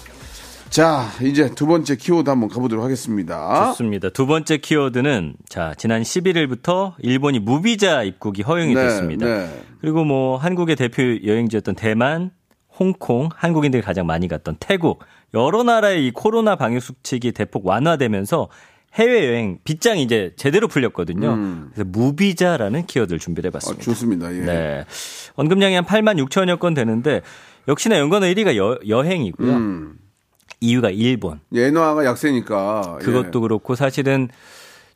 자, 0.78 1.08
이제 1.22 1.52
두 1.56 1.66
번째 1.66 1.96
키워드 1.96 2.30
한번 2.30 2.48
가보도록 2.48 2.84
하겠습니다. 2.84 3.66
좋습니다. 3.70 4.10
두 4.10 4.26
번째 4.26 4.58
키워드는 4.58 5.34
자 5.48 5.74
지난 5.76 6.02
11일부터 6.02 6.92
일본이 7.00 7.40
무비자 7.40 8.04
입국이 8.04 8.42
허용이 8.42 8.74
네, 8.74 8.84
됐습니다. 8.84 9.26
네. 9.26 9.62
그리고 9.80 10.04
뭐 10.04 10.36
한국의 10.36 10.76
대표 10.76 11.02
여행지였던 11.02 11.74
대만, 11.74 12.30
홍콩, 12.78 13.28
한국인들이 13.34 13.82
가장 13.82 14.06
많이 14.06 14.28
갔던 14.28 14.58
태국 14.60 15.02
여러 15.34 15.64
나라의 15.64 16.06
이 16.06 16.12
코로나 16.12 16.54
방역 16.54 16.78
수칙이 16.78 17.32
대폭 17.32 17.66
완화되면서 17.66 18.48
해외 18.94 19.26
여행 19.26 19.58
빗장이 19.64 20.04
이제 20.04 20.32
제대로 20.36 20.68
풀렸거든요. 20.68 21.70
그래서 21.72 21.90
무비자라는 21.90 22.86
키워드를 22.86 23.18
준비를 23.18 23.48
음. 23.48 23.50
아, 23.50 23.50
해봤습니다. 23.50 23.82
좋습니다. 23.82 24.32
예. 24.32 24.40
네. 24.42 24.84
언급량이 25.34 25.74
한 25.74 25.84
8만 25.84 26.24
6천여 26.24 26.60
건 26.60 26.74
되는데 26.74 27.22
역시나 27.66 27.98
연관 27.98 28.22
1위가 28.22 28.56
여, 28.56 28.78
여행이고요. 28.86 29.52
음. 29.56 29.98
이유가 30.60 30.90
일본. 30.90 31.40
예너화가 31.52 32.04
약세니까. 32.04 32.98
그것도 33.00 33.40
그렇고 33.40 33.74
사실은 33.74 34.28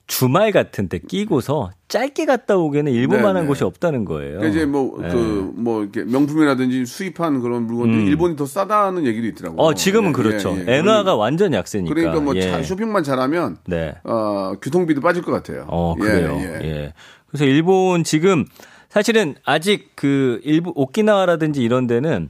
주말 0.07 0.53
같은 0.53 0.89
때 0.89 0.99
끼고서 0.99 1.71
짧게 1.89 2.27
갔다 2.27 2.57
오기에는 2.57 2.93
일본만한 2.93 3.35
네, 3.35 3.41
네. 3.43 3.47
곳이 3.47 3.65
없다는 3.65 4.05
거예요. 4.05 4.45
예. 4.45 4.49
이제 4.49 4.67
뭐, 4.67 5.01
네. 5.01 5.09
그, 5.09 5.53
뭐, 5.55 5.83
이렇게 5.83 6.03
명품이라든지 6.05 6.85
수입한 6.85 7.41
그런 7.41 7.67
물건들 7.67 8.09
일본이 8.09 8.37
더 8.37 8.45
싸다는 8.45 9.07
얘기도 9.07 9.27
있더라고요. 9.29 9.57
음. 9.57 9.61
어, 9.61 9.75
지금은 9.75 10.11
예, 10.11 10.13
그렇죠. 10.13 10.55
예, 10.59 10.65
예. 10.69 10.79
엔화가 10.79 11.15
완전 11.15 11.55
약세니까. 11.55 11.95
그러니까 11.95 12.21
뭐 12.21 12.35
예. 12.37 12.43
잘 12.43 12.65
쇼핑만 12.65 13.05
잘하면 13.05 13.59
네. 13.67 13.95
어, 14.05 14.55
교통비도 14.61 15.01
빠질 15.01 15.23
것 15.23 15.33
같아요. 15.33 15.67
어, 15.69 15.95
예, 15.99 16.03
그래요. 16.03 16.37
예. 16.41 16.61
예. 16.63 16.93
그래서 17.29 17.45
일본 17.45 18.05
지금 18.05 18.45
사실은 18.91 19.37
아직 19.45 19.93
그 19.95 20.41
일부 20.45 20.73
오키나와라든지 20.75 21.63
이런 21.63 21.87
데는 21.87 22.29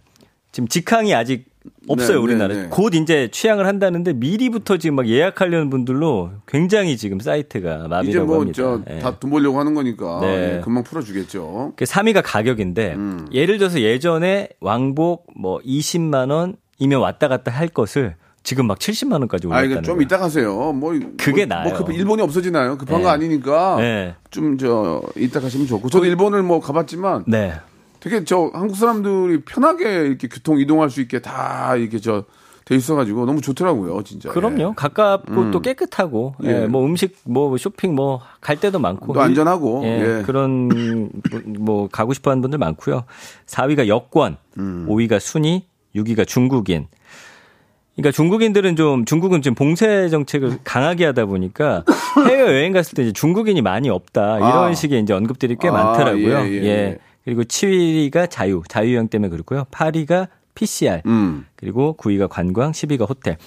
지금 0.53 0.69
직항이 0.69 1.15
아직 1.15 1.47
없어요, 1.89 2.19
네, 2.19 2.23
우리나라. 2.23 2.55
네, 2.55 2.63
네. 2.63 2.69
곧 2.71 2.95
이제 2.95 3.29
취항을 3.31 3.67
한다는데 3.67 4.13
미리부터 4.13 4.77
지금 4.77 4.97
막 4.97 5.09
예약하려는 5.09 5.71
분들로 5.71 6.31
굉장히 6.47 6.97
지금 6.97 7.21
사이트가 7.21 7.89
마비라고 7.89 8.09
이제 8.09 8.19
뭐, 8.21 8.39
합니다. 8.39 8.57
저, 8.57 8.81
예. 8.91 8.99
다돈 9.01 9.31
벌려고 9.31 9.59
하는 9.59 9.75
거니까. 9.75 10.21
네. 10.21 10.57
예, 10.57 10.61
금방 10.63 10.85
풀어주겠죠. 10.85 11.73
그 11.77 11.85
3위가 11.85 12.23
가격인데 12.25 12.95
음. 12.95 13.27
예를 13.33 13.59
들어서 13.59 13.81
예전에 13.81 14.49
왕복 14.61 15.27
뭐 15.37 15.59
20만 15.61 16.31
원이면 16.31 17.01
왔다 17.01 17.29
갔다 17.29 17.51
할 17.51 17.69
것을 17.69 18.17
지금 18.45 18.67
막 18.67 18.79
70만 18.79 19.13
원까지 19.13 19.47
아, 19.47 19.51
올랐다는 19.51 19.73
이거 19.73 19.83
좀. 19.83 20.03
이따 20.03 20.19
가세요. 20.19 20.73
뭐. 20.73 20.93
그게 21.17 21.47
뭐, 21.47 21.57
나아요. 21.57 21.69
뭐 21.69 21.79
급, 21.79 21.93
일본이 21.93 22.23
없어지나요? 22.23 22.77
급한 22.77 22.99
네. 22.99 23.03
거 23.05 23.09
아니니까. 23.11 23.77
네. 23.79 24.15
좀, 24.31 24.59
저, 24.59 25.01
이따 25.17 25.41
가시면 25.41 25.67
좋고. 25.69 25.89
저도 25.91 26.05
일본을 26.05 26.43
뭐 26.43 26.61
가봤지만 26.61 27.25
네. 27.29 27.53
되게 28.03 28.25
저 28.25 28.51
한국 28.53 28.77
사람들이 28.77 29.43
편하게 29.43 30.07
이렇게 30.07 30.29
교통 30.29 30.59
이동할 30.59 30.91
수 30.91 31.01
있게 31.01 31.21
다 31.21 31.77
이렇게 31.77 31.99
저 31.99 32.25
돼 32.65 32.77
있어가지고 32.77 33.27
너무 33.27 33.41
좋더라고요, 33.41 34.03
진짜. 34.05 34.31
그럼요. 34.31 34.71
예. 34.71 34.73
가깝고 34.77 35.51
또 35.51 35.61
깨끗하고 35.61 36.35
예. 36.45 36.63
예, 36.63 36.67
뭐 36.67 36.85
음식 36.85 37.17
뭐 37.25 37.57
쇼핑 37.57 37.95
뭐갈 37.95 38.57
때도 38.61 38.79
많고 38.79 39.13
또 39.13 39.21
안전하고, 39.21 39.83
예, 39.85 40.19
예. 40.19 40.23
그런 40.23 41.11
뭐 41.59 41.89
가고 41.89 42.13
싶어 42.13 42.31
하는 42.31 42.41
분들 42.41 42.59
많고요. 42.59 43.05
4위가 43.47 43.89
여권, 43.89 44.37
음. 44.59 44.87
5위가 44.89 45.19
순위, 45.19 45.67
6위가 45.97 46.27
중국인. 46.27 46.87
그러니까 47.97 48.13
중국인들은 48.13 48.77
좀 48.77 49.05
중국은 49.05 49.43
지금 49.43 49.55
봉쇄 49.55 50.09
정책을 50.09 50.61
강하게 50.65 51.05
하다 51.07 51.27
보니까 51.27 51.85
해외 52.27 52.41
여행 52.41 52.73
갔을 52.73 52.95
때 52.95 53.03
이제 53.03 53.13
중국인이 53.13 53.61
많이 53.61 53.91
없다 53.91 54.37
이런 54.39 54.71
아. 54.71 54.75
식의 54.75 55.03
이제 55.03 55.13
언급들이 55.13 55.57
꽤 55.61 55.69
아, 55.69 55.73
많더라고요. 55.73 56.39
예, 56.47 56.51
예, 56.53 56.65
예. 56.65 56.99
그리고 57.25 57.43
7위가 57.43 58.29
자유, 58.31 58.63
자유여행 58.69 59.09
때문에 59.09 59.31
그렇고요. 59.31 59.65
8위가 59.71 60.29
PCR, 60.55 61.03
음. 61.07 61.47
그리고 61.57 61.97
9위가 61.99 62.29
관광, 62.29 62.73
10위가 62.73 63.09
호텔. 63.09 63.39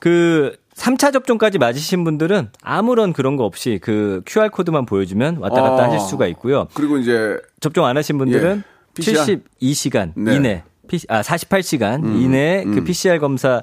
그 0.00 0.56
3차 0.74 1.12
접종까지 1.12 1.58
맞으신 1.58 2.04
분들은 2.04 2.48
아무런 2.62 3.12
그런 3.12 3.36
거 3.36 3.44
없이 3.44 3.78
그 3.80 4.22
QR코드만 4.26 4.86
보여주면 4.86 5.38
왔다 5.38 5.62
갔다 5.62 5.84
아. 5.84 5.86
하실 5.86 6.00
수가 6.00 6.26
있고요. 6.28 6.66
그리고 6.74 6.98
이제 6.98 7.38
접종 7.60 7.86
안 7.86 7.96
하신 7.96 8.18
분들은 8.18 8.58
예. 8.58 8.74
PCR? 8.94 9.40
72시간 9.60 10.12
네. 10.16 10.36
이내, 10.36 10.64
아, 11.08 11.22
48시간 11.22 12.04
이내에 12.20 12.64
그 12.64 12.84
PCR 12.84 13.18
검사 13.18 13.62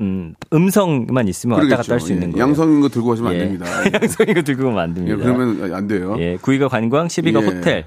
음, 0.00 0.34
음성만 0.52 1.26
있으면 1.28 1.58
왔다 1.58 1.76
갔다 1.76 1.94
할수 1.94 2.10
예. 2.10 2.14
있는 2.14 2.30
거예요. 2.30 2.44
양성인 2.44 2.80
거 2.80 2.88
들고 2.88 3.08
가시면 3.08 3.34
예. 3.34 3.36
안 3.36 3.44
됩니다. 3.44 3.66
양성인 4.00 4.34
거 4.34 4.42
들고 4.42 4.64
가면 4.64 4.78
안 4.78 4.90
예, 4.90 4.94
됩니다. 4.94 5.32
그러면 5.32 5.74
안 5.74 5.86
돼요. 5.88 6.16
예, 6.18 6.36
9위가 6.36 6.68
관광, 6.68 7.08
10위가 7.08 7.42
예. 7.42 7.46
호텔. 7.46 7.84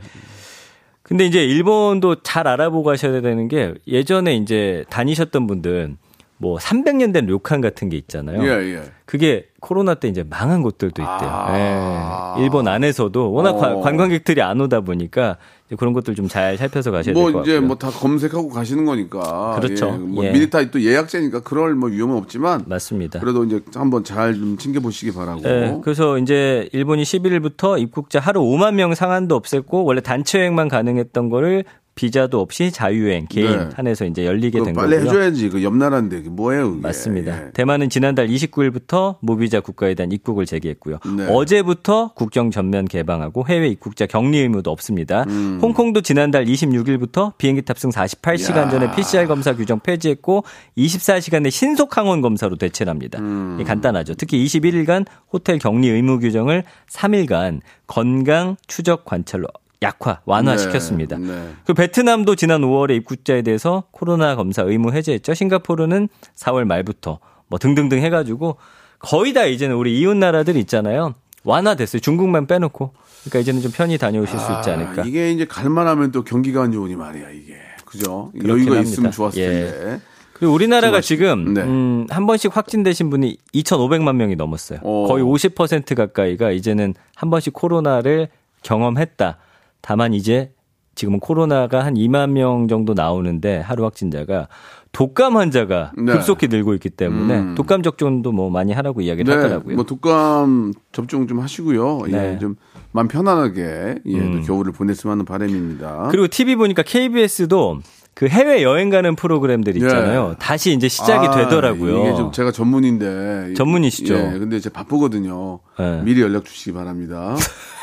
근데 1.03 1.25
이제 1.25 1.43
일본도 1.43 2.21
잘 2.23 2.47
알아보고 2.47 2.91
하셔야 2.91 3.21
되는 3.21 3.47
게 3.47 3.73
예전에 3.87 4.35
이제 4.35 4.85
다니셨던 4.89 5.47
분들 5.47 5.97
뭐 6.41 6.57
300년 6.57 7.13
된 7.13 7.27
료칸 7.27 7.61
같은 7.61 7.87
게 7.89 7.97
있잖아요. 7.97 8.41
예, 8.43 8.73
예. 8.77 8.81
그게 9.05 9.45
코로나 9.59 9.93
때 9.93 10.07
이제 10.07 10.23
망한 10.27 10.63
곳들도 10.63 10.99
있대요. 11.01 11.29
아. 11.29 12.35
예. 12.39 12.43
일본 12.43 12.67
안에서도 12.67 13.31
워낙 13.31 13.53
관- 13.57 13.73
어. 13.73 13.81
관광객들이 13.81 14.41
안 14.41 14.59
오다 14.59 14.81
보니까 14.81 15.37
그런 15.77 15.93
것들 15.93 16.15
좀 16.15 16.27
잘 16.27 16.57
살펴서 16.57 16.89
가셔야 16.91 17.13
될것뭐 17.13 17.25
같고요. 17.27 17.43
이제 17.43 17.59
뭐 17.59 17.75
다 17.77 17.89
검색하고 17.91 18.49
가시는 18.49 18.85
거니까. 18.85 19.59
그렇죠. 19.61 19.89
예, 19.93 19.97
뭐 19.97 20.25
예. 20.25 20.31
미리 20.31 20.49
다 20.49 20.61
또 20.71 20.81
예약제니까 20.81 21.41
그럴 21.41 21.75
뭐 21.75 21.89
위험은 21.89 22.17
없지만 22.17 22.63
맞습니다. 22.65 23.19
그래도 23.19 23.43
이제 23.43 23.59
한번 23.75 24.03
잘 24.03 24.33
좀 24.33 24.57
챙겨 24.57 24.79
보시기 24.79 25.13
바라고. 25.13 25.41
네, 25.41 25.79
그래서 25.83 26.17
이제 26.17 26.67
일본이 26.73 27.03
11일부터 27.03 27.79
입국자 27.79 28.19
하루 28.19 28.41
5만 28.41 28.73
명 28.73 28.95
상한도 28.95 29.39
없앴고 29.39 29.85
원래 29.85 30.01
단체 30.01 30.39
여행만 30.39 30.69
가능했던 30.69 31.29
거를 31.29 31.65
비자도 31.95 32.39
없이 32.39 32.71
자유여행 32.71 33.27
개인 33.29 33.51
네. 33.51 33.69
한해서 33.75 34.05
이제 34.05 34.25
열리게 34.25 34.63
된 34.63 34.73
빨리 34.73 34.95
거고요. 34.97 35.09
해줘야지. 35.09 35.49
그 35.49 35.63
옆나라인데 35.63 36.21
뭐예요? 36.29 36.71
그게. 36.71 36.81
맞습니다. 36.81 37.47
예. 37.47 37.51
대만은 37.51 37.89
지난달 37.89 38.27
29일부터 38.27 39.17
무비자 39.21 39.59
국가에 39.59 39.93
대한 39.93 40.11
입국을 40.11 40.45
재개했고요. 40.45 40.99
네. 41.17 41.27
어제부터 41.29 42.13
국경 42.13 42.49
전면 42.51 42.85
개방하고 42.85 43.45
해외 43.47 43.67
입국자 43.67 44.05
격리 44.05 44.39
의무도 44.39 44.71
없습니다. 44.71 45.25
음. 45.27 45.59
홍콩도 45.61 46.01
지난달 46.01 46.45
26일부터 46.45 47.33
비행기 47.37 47.63
탑승 47.63 47.89
48시간 47.89 48.57
야. 48.57 48.69
전에 48.69 48.95
PCR 48.95 49.27
검사 49.27 49.53
규정 49.55 49.79
폐지했고 49.79 50.43
24시간 50.77 51.43
내 51.43 51.49
신속 51.49 51.97
항원 51.97 52.21
검사로 52.21 52.55
대체를 52.55 52.89
합니다. 52.89 53.19
음. 53.19 53.61
간단하죠. 53.65 54.13
특히 54.15 54.43
21일간 54.45 55.05
호텔 55.31 55.59
격리 55.59 55.89
의무 55.89 56.19
규정을 56.19 56.63
3일간 56.89 57.59
건강 57.85 58.55
추적 58.67 59.05
관찰로 59.05 59.47
약화 59.81 60.21
완화시켰습니다. 60.25 61.17
네, 61.17 61.27
네. 61.27 61.49
그 61.65 61.73
베트남도 61.73 62.35
지난 62.35 62.61
5월에 62.61 62.95
입국자에 62.97 63.41
대해서 63.41 63.83
코로나 63.91 64.35
검사 64.35 64.61
의무 64.61 64.91
해제했죠. 64.93 65.33
싱가포르는 65.33 66.07
4월 66.35 66.65
말부터 66.65 67.19
뭐 67.47 67.57
등등등 67.57 67.99
해가지고 67.99 68.57
거의 68.99 69.33
다 69.33 69.45
이제는 69.45 69.75
우리 69.75 69.99
이웃 69.99 70.15
나라들 70.15 70.55
있잖아요. 70.57 71.15
완화됐어요. 71.43 71.99
중국만 71.99 72.45
빼놓고. 72.45 72.93
그러니까 73.23 73.39
이제는 73.39 73.61
좀 73.61 73.71
편히 73.71 73.97
다녀오실 73.97 74.37
수 74.39 74.51
있지 74.53 74.69
않을까. 74.69 75.01
아, 75.01 75.05
이게 75.05 75.31
이제 75.31 75.45
갈만하면 75.45 76.11
또 76.11 76.23
경기가 76.23 76.61
안 76.61 76.71
좋으니 76.71 76.95
말이야 76.95 77.31
이게. 77.31 77.55
그죠? 77.85 78.31
여유가 78.35 78.75
합니다. 78.75 78.79
있으면 78.81 79.11
좋았을 79.11 79.41
예. 79.41 79.47
텐데. 79.47 80.01
그리고 80.33 80.53
우리나라가 80.53 81.01
좀 81.01 81.07
지금 81.07 81.53
네. 81.53 81.61
음, 81.61 82.05
한 82.09 82.25
번씩 82.27 82.55
확진되신 82.55 83.09
분이 83.09 83.37
2,500만 83.53 84.15
명이 84.15 84.35
넘었어요. 84.35 84.79
오. 84.83 85.07
거의 85.07 85.23
50% 85.23 85.95
가까이가 85.95 86.51
이제는 86.51 86.93
한 87.15 87.29
번씩 87.31 87.53
코로나를 87.53 88.27
경험했다. 88.63 89.37
다만 89.81 90.13
이제 90.13 90.51
지금은 90.95 91.19
코로나가 91.19 91.83
한 91.85 91.93
2만 91.93 92.31
명 92.31 92.67
정도 92.67 92.93
나오는데 92.93 93.59
하루 93.59 93.85
확진자가 93.85 94.47
독감 94.91 95.37
환자가 95.37 95.93
네. 95.97 96.11
급속히 96.11 96.47
늘고 96.47 96.73
있기 96.75 96.89
때문에 96.89 97.39
음. 97.39 97.55
독감 97.55 97.81
접종도 97.81 98.31
뭐 98.31 98.49
많이 98.49 98.73
하라고 98.73 99.01
이야기를 99.01 99.37
하더라고요. 99.37 99.75
뭐 99.75 99.85
독감 99.85 100.73
접종 100.91 101.27
좀 101.27 101.39
하시고요. 101.39 102.01
예, 102.07 102.11
네. 102.11 102.39
좀 102.39 102.55
마음 102.91 103.07
편안하게 103.07 103.99
예, 104.05 104.19
또 104.19 104.25
음. 104.25 104.43
겨울을 104.45 104.73
보냈으면 104.73 105.13
하는 105.13 105.25
바람입니다. 105.25 106.09
그리고 106.11 106.27
TV 106.27 106.57
보니까 106.57 106.83
KBS도 106.83 107.79
그 108.13 108.27
해외 108.27 108.61
여행 108.63 108.89
가는 108.89 109.15
프로그램들 109.15 109.77
있잖아요. 109.77 110.31
예. 110.33 110.35
다시 110.39 110.73
이제 110.73 110.89
시작이 110.89 111.27
아, 111.27 111.31
되더라고요. 111.31 111.99
이게 112.01 112.15
좀 112.15 112.33
제가 112.33 112.51
전문인데 112.51 113.53
전문이시죠? 113.55 114.13
예, 114.13 114.39
근데 114.39 114.59
제가 114.59 114.73
바쁘거든요. 114.73 115.59
네. 115.79 116.01
미리 116.03 116.21
연락 116.21 116.43
주시기 116.43 116.73
바랍니다. 116.73 117.35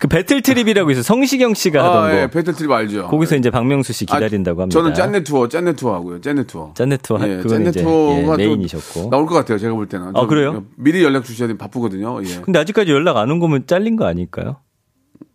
그 0.00 0.08
배틀 0.08 0.40
트립이라고 0.40 0.90
있어 0.92 1.02
성시경 1.02 1.52
씨가 1.54 1.84
하던 1.84 2.04
아, 2.04 2.08
거. 2.10 2.16
예, 2.16 2.30
배틀 2.30 2.54
트립 2.54 2.70
알죠? 2.72 3.06
거기서 3.08 3.36
이제 3.36 3.50
박명수 3.50 3.92
씨 3.92 4.06
아, 4.08 4.14
기다린다고 4.16 4.62
합니다. 4.62 4.78
저는 4.80 4.94
짠내 4.94 5.22
투어, 5.22 5.46
짠내 5.46 5.74
투어 5.74 5.94
하고요. 5.94 6.20
짠내 6.22 6.44
투어. 6.44 6.72
짠내 6.74 6.96
투어 6.96 7.18
하- 7.18 7.28
예, 7.28 7.36
그건 7.36 7.48
짠내 7.64 7.70
투어가 7.70 8.18
예, 8.18 8.24
또 8.24 8.36
메인이셨고. 8.36 9.10
나올 9.10 9.26
것 9.26 9.34
같아요. 9.34 9.58
제가 9.58 9.74
볼 9.74 9.86
때는. 9.88 10.08
아, 10.08 10.20
좀 10.20 10.28
그래요? 10.28 10.64
미리 10.76 11.04
연락 11.04 11.24
주셔야 11.24 11.48
돼. 11.48 11.56
바쁘거든요. 11.58 12.18
예. 12.24 12.40
근데 12.42 12.58
아직까지 12.58 12.90
연락 12.90 13.18
안 13.18 13.30
온 13.30 13.38
거면 13.40 13.66
잘린 13.66 13.96
거 13.96 14.06
아닐까요? 14.06 14.56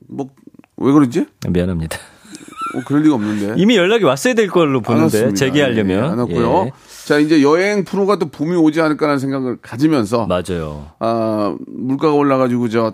뭐 0.08 0.28
왜 0.78 0.92
그러지? 0.92 1.26
미안합니다. 1.48 1.98
어, 2.76 2.82
그럴 2.86 3.04
리가 3.04 3.16
없는데. 3.16 3.54
이미 3.62 3.78
연락이 3.78 4.04
왔어야 4.04 4.34
될 4.34 4.48
걸로 4.50 4.80
안 4.80 4.84
보는데. 4.84 5.34
재개하려면 5.34 5.98
예, 5.98 6.02
안 6.02 6.18
왔고요. 6.20 6.64
예. 6.66 6.72
자, 7.06 7.18
이제 7.20 7.42
여행 7.42 7.86
프로가 7.86 8.18
또 8.18 8.28
붐이 8.30 8.56
오지 8.58 8.82
않을까라는 8.82 9.20
생각을 9.20 9.58
가지면서 9.62 10.26
맞아요. 10.28 10.88
아, 11.00 11.56
물가가 11.68 12.14
올라가지고 12.16 12.68
저 12.68 12.94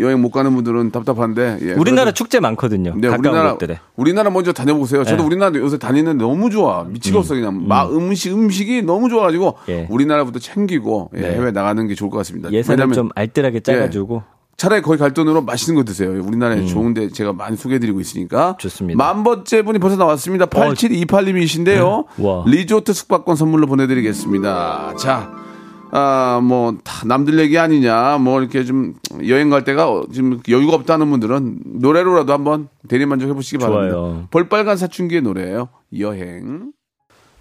여행 0.00 0.20
못 0.22 0.30
가는 0.30 0.54
분들은 0.54 0.90
답답한데. 0.90 1.58
예, 1.62 1.72
우리나라 1.72 2.04
그래도- 2.04 2.12
축제 2.14 2.40
많거든요. 2.40 2.94
네, 2.96 3.08
우리나라 3.08 3.52
곳들에. 3.52 3.78
우리나라 3.96 4.30
먼저 4.30 4.52
다녀보세요. 4.52 5.04
저도 5.04 5.22
예. 5.22 5.26
우리나라 5.26 5.58
요새 5.58 5.78
다니는 5.78 6.18
데 6.18 6.24
너무 6.24 6.50
좋아 6.50 6.84
미치겠어 6.84 7.34
그냥 7.34 7.66
막 7.68 7.92
음식 7.94 8.32
음식이 8.32 8.82
너무 8.82 9.08
좋아가지고 9.08 9.56
예. 9.68 9.86
우리나라부터 9.90 10.38
챙기고 10.38 11.10
예, 11.16 11.20
네. 11.20 11.34
해외 11.34 11.50
나가는 11.50 11.86
게 11.86 11.94
좋을 11.94 12.10
것 12.10 12.18
같습니다. 12.18 12.50
예산을 12.52 12.92
좀 12.92 13.08
알뜰하게 13.14 13.60
짜가지고 13.60 14.22
차라리 14.56 14.82
거기 14.82 14.98
갈 14.98 15.14
돈으로 15.14 15.40
맛있는 15.42 15.76
거 15.76 15.84
드세요. 15.84 16.10
우리나라에 16.10 16.66
좋은데 16.66 17.10
제가 17.10 17.32
많이 17.32 17.56
소개해드리고 17.56 18.00
있으니까. 18.00 18.50
음. 18.50 18.54
좋습니다. 18.58 19.04
어, 19.10 19.14
만 19.14 19.22
번째 19.22 19.62
분이 19.62 19.78
벌써 19.78 19.96
나왔습니다. 19.96 20.46
8728님이신데요. 20.46 22.04
네. 22.16 22.24
와. 22.26 22.44
리조트 22.46 22.92
숙박권 22.92 23.36
선물로 23.36 23.66
보내드리겠습니다. 23.66 24.94
자, 24.98 25.30
아, 25.92 26.40
뭐, 26.42 26.76
다 26.84 27.06
남들 27.06 27.38
얘기 27.38 27.58
아니냐. 27.58 28.18
뭐, 28.18 28.40
이렇게 28.40 28.64
좀 28.64 28.94
여행 29.26 29.50
갈 29.50 29.64
때가 29.64 29.90
어, 29.90 30.04
지금 30.12 30.40
여유가 30.48 30.74
없다는 30.76 31.08
분들은 31.10 31.60
노래로라도 31.80 32.32
한번 32.32 32.68
대리만족 32.88 33.28
해보시기 33.30 33.58
바랍니다. 33.58 33.94
좋아요. 33.94 34.24
볼빨간 34.30 34.76
사춘기의 34.76 35.22
노래예요. 35.22 35.68
여행. 35.98 36.72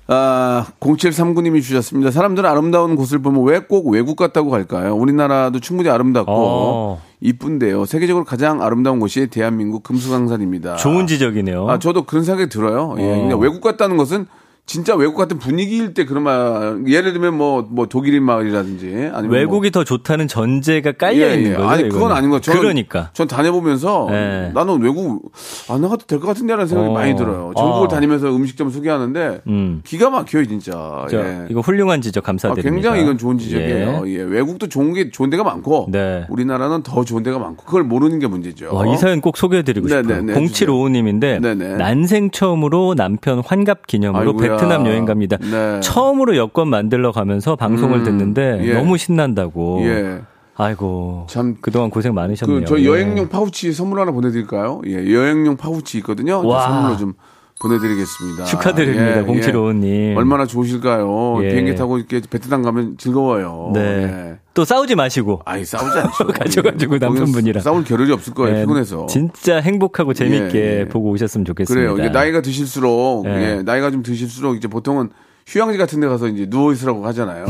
아, 0.09 0.65
0739님이 0.79 1.61
주셨습니다. 1.61 2.11
사람들은 2.11 2.49
아름다운 2.49 2.95
곳을 2.95 3.19
보면 3.19 3.43
왜 3.43 3.59
꼭 3.59 3.87
외국 3.89 4.15
같다고 4.15 4.49
갈까요? 4.49 4.95
우리나라도 4.95 5.59
충분히 5.59 5.89
아름답고 5.89 6.31
어. 6.31 7.01
이쁜데요. 7.19 7.83
세계적으로 7.85 8.23
가장 8.23 8.61
아름다운 8.61 9.01
곳이 9.01 9.27
대한민국 9.27 9.83
금수강산입니다. 9.83 10.77
좋은 10.77 11.07
지적이네요. 11.07 11.67
아, 11.69 11.79
저도 11.79 12.03
그런 12.03 12.23
생각이 12.23 12.47
들어요. 12.47 12.95
예, 12.99 13.03
어. 13.03 13.21
그냥 13.23 13.39
외국 13.41 13.59
같다는 13.59 13.97
것은 13.97 14.27
진짜 14.67 14.95
외국 14.95 15.15
같은 15.15 15.39
분위기일 15.39 15.93
때 15.93 16.03
그런 16.03 16.23
말, 16.23 16.83
예를 16.87 17.13
들면 17.13 17.35
뭐, 17.37 17.65
뭐 17.69 17.85
독일인 17.87 18.23
마을이라든지 18.23 19.11
아니면 19.13 19.29
외국이 19.31 19.71
더 19.71 19.85
좋다는 19.85 20.27
전제가 20.27 20.91
깔려 20.91 21.29
예, 21.29 21.35
있는 21.35 21.51
예. 21.51 21.55
거죠. 21.55 21.69
아니 21.69 21.83
그건 21.83 21.97
이거는. 21.99 22.15
아닌 22.17 22.29
거. 22.29 22.41
저는, 22.41 22.59
그러니까. 22.59 23.09
전 23.13 23.27
다녀보면서 23.29 24.07
예. 24.11 24.51
나는 24.53 24.81
외국 24.81 25.31
안 25.69 25.79
나가도 25.81 26.05
될 26.05 26.19
것 26.19 26.27
같은데라는 26.27 26.67
생각이 26.67 26.89
어. 26.89 26.93
많이 26.93 27.15
들어요. 27.15 27.53
전국을 27.55 27.85
아. 27.85 27.87
다니면서 27.87 28.35
음식점 28.35 28.69
소개하는데 28.69 29.41
음. 29.47 29.81
기가 29.85 30.09
막혀요 30.09 30.45
진짜. 30.47 31.05
저, 31.09 31.17
예. 31.17 31.47
이거 31.49 31.61
훌륭한 31.61 32.01
지적 32.01 32.25
아, 32.25 32.27
감사드립니다. 32.27 32.69
굉장히 32.69 33.03
이건 33.03 33.17
좋은 33.17 33.37
지적이에요. 33.37 34.03
예. 34.07 34.11
예. 34.11 34.21
외국도 34.21 34.67
좋은 34.67 34.91
게 34.93 35.11
좋은 35.11 35.29
데가 35.29 35.45
많고 35.45 35.87
네. 35.89 36.25
우리나라는 36.29 36.83
더 36.83 37.05
좋은 37.05 37.23
데가 37.23 37.39
많고 37.39 37.63
그걸 37.63 37.83
모르는 37.85 38.19
게 38.19 38.27
문제죠. 38.27 38.75
와, 38.75 38.85
이 38.85 38.97
사연 38.97 39.21
꼭 39.21 39.37
소개해드리고 39.37 39.87
네, 39.87 40.01
싶어요. 40.01 40.21
네, 40.23 40.33
네, 40.33 40.45
0755님인데 40.45 41.41
네네. 41.41 41.77
난생 41.77 42.31
처음으로 42.31 42.95
남편 42.95 43.41
환갑 43.45 43.87
기념으로. 43.87 44.33
베트남 44.57 44.85
여행 44.87 45.05
갑니다. 45.05 45.37
네. 45.37 45.79
처음으로 45.81 46.35
여권 46.37 46.69
만들러 46.69 47.11
가면서 47.11 47.55
방송을 47.55 47.99
음, 47.99 48.03
듣는데 48.03 48.59
예. 48.63 48.73
너무 48.73 48.97
신난다고. 48.97 49.81
예. 49.83 50.21
아이고. 50.55 51.27
참 51.29 51.55
그동안 51.61 51.89
고생 51.89 52.13
많으셨네요. 52.13 52.61
그저 52.61 52.79
예. 52.79 52.85
여행용 52.85 53.29
파우치 53.29 53.71
선물 53.73 53.99
하나 53.99 54.11
보내드릴까요? 54.11 54.81
예, 54.87 55.13
여행용 55.13 55.55
파우치 55.55 55.99
있거든요. 55.99 56.41
저 56.41 56.47
와. 56.47 56.61
선물로 56.63 56.97
좀 56.97 57.13
보내드리겠습니다. 57.59 58.45
축하드립니다. 58.45 59.23
0755님. 59.23 60.15
얼마나 60.15 60.45
좋으실까요? 60.45 61.43
예. 61.43 61.49
비행기 61.49 61.75
타고 61.75 61.97
이렇게 61.97 62.21
베트남 62.29 62.61
가면 62.61 62.97
즐거워요. 62.97 63.71
네. 63.73 63.79
예. 63.81 64.39
또 64.53 64.63
싸우지 64.65 64.95
마시고. 64.95 65.41
아이 65.45 65.65
싸우지 65.65 65.97
않죠. 65.99 66.27
가져가지고 66.33 66.95
예. 66.95 66.99
남편분이랑. 66.99 67.63
싸울 67.63 67.83
겨를이 67.83 68.11
없을 68.11 68.33
거예요. 68.33 68.57
예, 68.57 68.61
피곤해서. 68.61 69.07
진짜 69.07 69.57
행복하고 69.57 70.13
재밌게 70.13 70.59
예, 70.59 70.79
예. 70.81 70.85
보고 70.85 71.09
오셨으면 71.09 71.45
좋겠습니다. 71.45 71.93
그래요. 71.93 71.97
이게 71.97 72.09
나이가 72.13 72.41
드실수록 72.41 73.25
예. 73.25 73.31
예, 73.57 73.61
나이가 73.63 73.89
좀 73.91 74.03
드실수록 74.03 74.55
이제 74.55 74.67
보통은 74.67 75.09
휴양지 75.47 75.77
같은 75.77 75.99
데 75.99 76.07
가서 76.07 76.27
이제 76.27 76.45
누워 76.49 76.71
있으라고 76.73 77.05
하잖아요. 77.07 77.45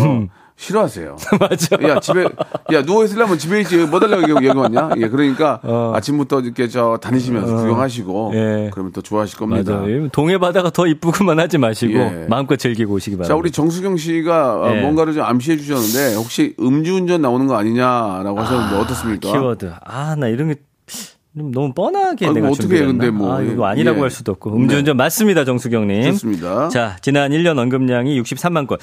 싫어하세요. 0.57 1.17
맞아. 1.39 1.77
야 1.87 1.99
집에 1.99 2.23
야 2.73 2.83
누워 2.83 3.05
있으려면 3.05 3.37
집에 3.37 3.61
있지 3.61 3.77
뭐 3.77 3.99
달라고 3.99 4.23
여기, 4.23 4.47
여기 4.47 4.57
왔냐? 4.57 4.89
예 4.97 5.07
그러니까 5.07 5.59
어. 5.63 5.93
아침부터 5.95 6.41
이렇게 6.41 6.67
저 6.67 6.97
다니시면서 6.99 7.55
구경하시고 7.57 8.31
예. 8.33 8.69
그러면 8.73 8.91
또 8.91 9.01
좋아하실 9.03 9.37
겁니다. 9.37 9.77
맞아요. 9.77 10.09
동해 10.09 10.39
바다가 10.39 10.71
더 10.71 10.87
이쁘구만 10.87 11.39
하지 11.39 11.59
마시고 11.59 11.93
예. 11.93 12.25
마음껏 12.27 12.57
즐기고 12.57 12.95
오시기 12.95 13.17
바랍니다. 13.17 13.33
자 13.33 13.37
우리 13.37 13.51
정수경 13.51 13.97
씨가 13.97 14.61
어, 14.61 14.75
예. 14.75 14.81
뭔가를 14.81 15.13
좀 15.13 15.23
암시해 15.23 15.57
주셨는데 15.57 16.15
혹시 16.15 16.55
음주운전 16.59 17.21
나오는 17.21 17.45
거 17.45 17.55
아니냐라고 17.55 18.39
하셨는데 18.39 18.75
어떻습니까? 18.77 19.31
키워드. 19.31 19.71
아, 19.85 20.15
나 20.15 20.27
이런 20.27 20.47
게좀 21.35 21.51
너무 21.51 21.71
뻔하게 21.73 22.25
아이고, 22.25 22.33
내가 22.33 22.49
어떻게? 22.49 22.83
근데 22.83 23.11
뭐. 23.11 23.35
아, 23.35 23.41
이거 23.43 23.67
아니라고 23.67 23.99
예. 23.99 24.01
할 24.01 24.09
수도 24.09 24.31
없고. 24.31 24.55
음주운전 24.55 24.97
맞습니다, 24.97 25.45
정수경님. 25.45 26.11
좋습니다. 26.13 26.69
자, 26.69 26.97
지난 27.01 27.29
1년 27.31 27.59
언급량이 27.59 28.19
63만 28.19 28.65
건. 28.65 28.79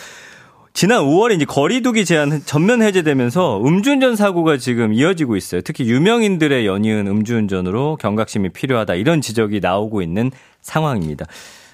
지난 0.76 1.04
5월에 1.04 1.36
이제 1.36 1.44
거리두기 1.44 2.04
제한 2.04 2.42
전면 2.44 2.82
해제되면서 2.82 3.62
음주운전 3.64 4.16
사고가 4.16 4.56
지금 4.56 4.92
이어지고 4.92 5.36
있어요. 5.36 5.60
특히 5.60 5.88
유명인들의 5.88 6.66
연이은 6.66 7.06
음주운전으로 7.06 7.96
경각심이 8.00 8.48
필요하다 8.48 8.96
이런 8.96 9.20
지적이 9.20 9.60
나오고 9.60 10.02
있는 10.02 10.32
상황입니다. 10.62 11.26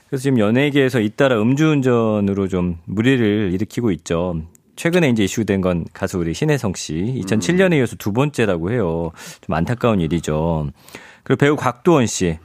그래서 0.07 0.23
지금 0.25 0.39
연예계에서 0.39 1.01
잇따라 1.01 1.41
음주운전으로 1.41 2.49
좀 2.49 2.77
무리를 2.85 3.51
일으키고 3.55 3.91
있죠. 3.93 4.43
최근에 4.77 5.09
이제 5.09 5.25
이슈된 5.25 5.63
건 5.63 5.87
가수 5.95 6.19
우리 6.19 6.35
신혜성 6.35 6.75
씨 6.77 7.23
2007년에 7.25 7.79
이어서 7.79 7.97
두 7.97 8.13
번째라고 8.13 8.71
해요. 8.71 9.13
좀 9.41 9.55
안타까운 9.55 10.03
일이죠. 10.03 10.69
그리고 11.23 11.39
배우 11.39 11.57
곽도원 11.57 12.07
씨, 12.07 12.39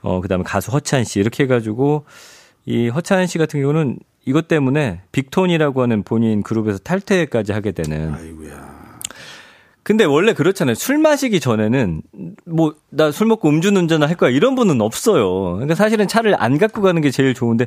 어 0.00 0.22
그 0.22 0.28
다음에 0.28 0.42
가수 0.42 0.70
허찬 0.70 1.04
씨 1.04 1.20
이렇게 1.20 1.44
해가지고 1.44 2.06
이 2.64 2.88
허찬 2.88 3.26
씨 3.26 3.36
같은 3.36 3.60
경우는 3.60 3.98
이것 4.24 4.46
때문에 4.48 5.02
빅톤이라고 5.12 5.82
하는 5.82 6.02
본인 6.02 6.42
그룹에서 6.42 6.78
탈퇴까지 6.78 7.52
하게 7.52 7.72
되는. 7.72 8.14
아이고야. 8.14 8.72
근데 9.82 10.04
원래 10.04 10.32
그렇잖아요. 10.32 10.74
술 10.76 10.98
마시기 10.98 11.40
전에는 11.40 12.02
뭐 12.46 12.74
나 12.90 13.10
술 13.10 13.26
먹고 13.26 13.48
음주운전을 13.48 14.08
할 14.08 14.16
거야 14.16 14.30
이런 14.30 14.54
분은 14.54 14.80
없어요. 14.80 15.54
그러니까 15.54 15.74
사실은 15.74 16.06
차를 16.06 16.40
안 16.40 16.56
갖고 16.58 16.82
가는 16.82 17.02
게 17.02 17.10
제일 17.10 17.34
좋은데 17.34 17.66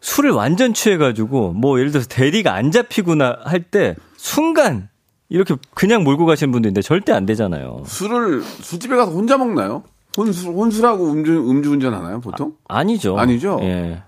술을 0.00 0.30
완전 0.30 0.74
취해가지고 0.74 1.54
뭐 1.54 1.78
예를 1.80 1.90
들어서 1.90 2.06
대리가 2.08 2.54
안 2.54 2.70
잡히거나 2.70 3.38
할 3.44 3.64
때 3.64 3.96
순간 4.16 4.88
이렇게 5.28 5.56
그냥 5.74 6.04
몰고 6.04 6.24
가시는 6.26 6.52
분도 6.52 6.68
있는데 6.68 6.82
절대 6.82 7.10
안 7.12 7.26
되잖아요. 7.26 7.82
술을 7.86 8.42
술집에 8.42 8.94
가서 8.94 9.10
혼자 9.10 9.36
먹나요? 9.36 9.82
혼술 10.16 10.52
혼술하고 10.52 11.10
음주 11.10 11.50
음주운전 11.50 11.92
하나요 11.94 12.20
보통? 12.20 12.52
아 12.68 12.84
니죠. 12.84 13.18
아니죠? 13.18 13.58
예. 13.62 14.02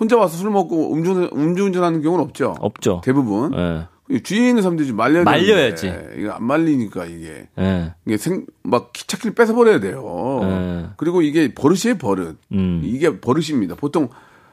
혼자 0.00 0.16
와서 0.16 0.36
술 0.36 0.50
먹고 0.50 0.92
음주 0.94 1.30
음주운전하는 1.32 2.00
경우는 2.02 2.24
없죠. 2.24 2.56
없죠. 2.58 3.02
대부분 3.04 3.52
예. 3.54 3.86
뒤에 4.22 4.48
있는 4.48 4.62
사람들이 4.62 4.88
좀 4.88 4.96
말려야 4.96 5.22
말려야지. 5.22 5.86
되는데 5.86 6.20
이거 6.20 6.32
안 6.32 6.42
말리니까 6.42 7.04
이게 7.04 7.48
예. 7.58 7.94
이게 8.06 8.16
생, 8.16 8.46
막 8.64 8.92
기차키를 8.92 9.34
뺏어 9.34 9.54
버려야 9.54 9.78
돼요. 9.78 10.38
네. 10.42 10.86
그리고 10.96 11.22
이게 11.22 11.54
버릇이에요 11.54 11.98
버릇. 11.98 12.38
음. 12.52 12.80
이게 12.82 13.20
버릇입니다. 13.20 13.76
보통 13.76 14.08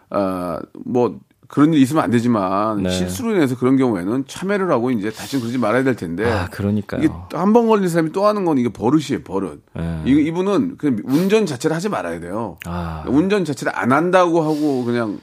아뭐 0.09 1.19
그런 1.47 1.73
일 1.73 1.81
있으면 1.81 2.03
안 2.03 2.11
되지만 2.11 2.83
네. 2.83 2.89
실수로 2.89 3.33
인해서 3.33 3.57
그런 3.57 3.77
경우에는 3.77 4.25
참여를 4.27 4.69
하고 4.69 4.91
이제 4.91 5.09
다시 5.09 5.39
그러지 5.39 5.57
말아야 5.57 5.83
될 5.83 5.95
텐데. 5.95 6.29
아, 6.29 6.47
그러니까요. 6.51 7.01
이게 7.01 7.13
한 7.31 7.53
번 7.53 7.67
걸린 7.67 7.87
사람이 7.87 8.11
또 8.11 8.25
하는 8.25 8.43
건 8.43 8.57
이게 8.57 8.67
버릇이에요 8.69 9.23
버릇. 9.23 9.63
네. 9.73 10.03
이, 10.05 10.11
이분은 10.11 10.75
그냥 10.77 10.99
운전 11.05 11.45
자체를 11.45 11.73
하지 11.75 11.87
말아야 11.87 12.19
돼요. 12.19 12.57
아. 12.65 13.05
운전 13.07 13.45
자체를 13.45 13.71
안 13.75 13.93
한다고 13.93 14.41
하고 14.41 14.83
그냥 14.83 15.19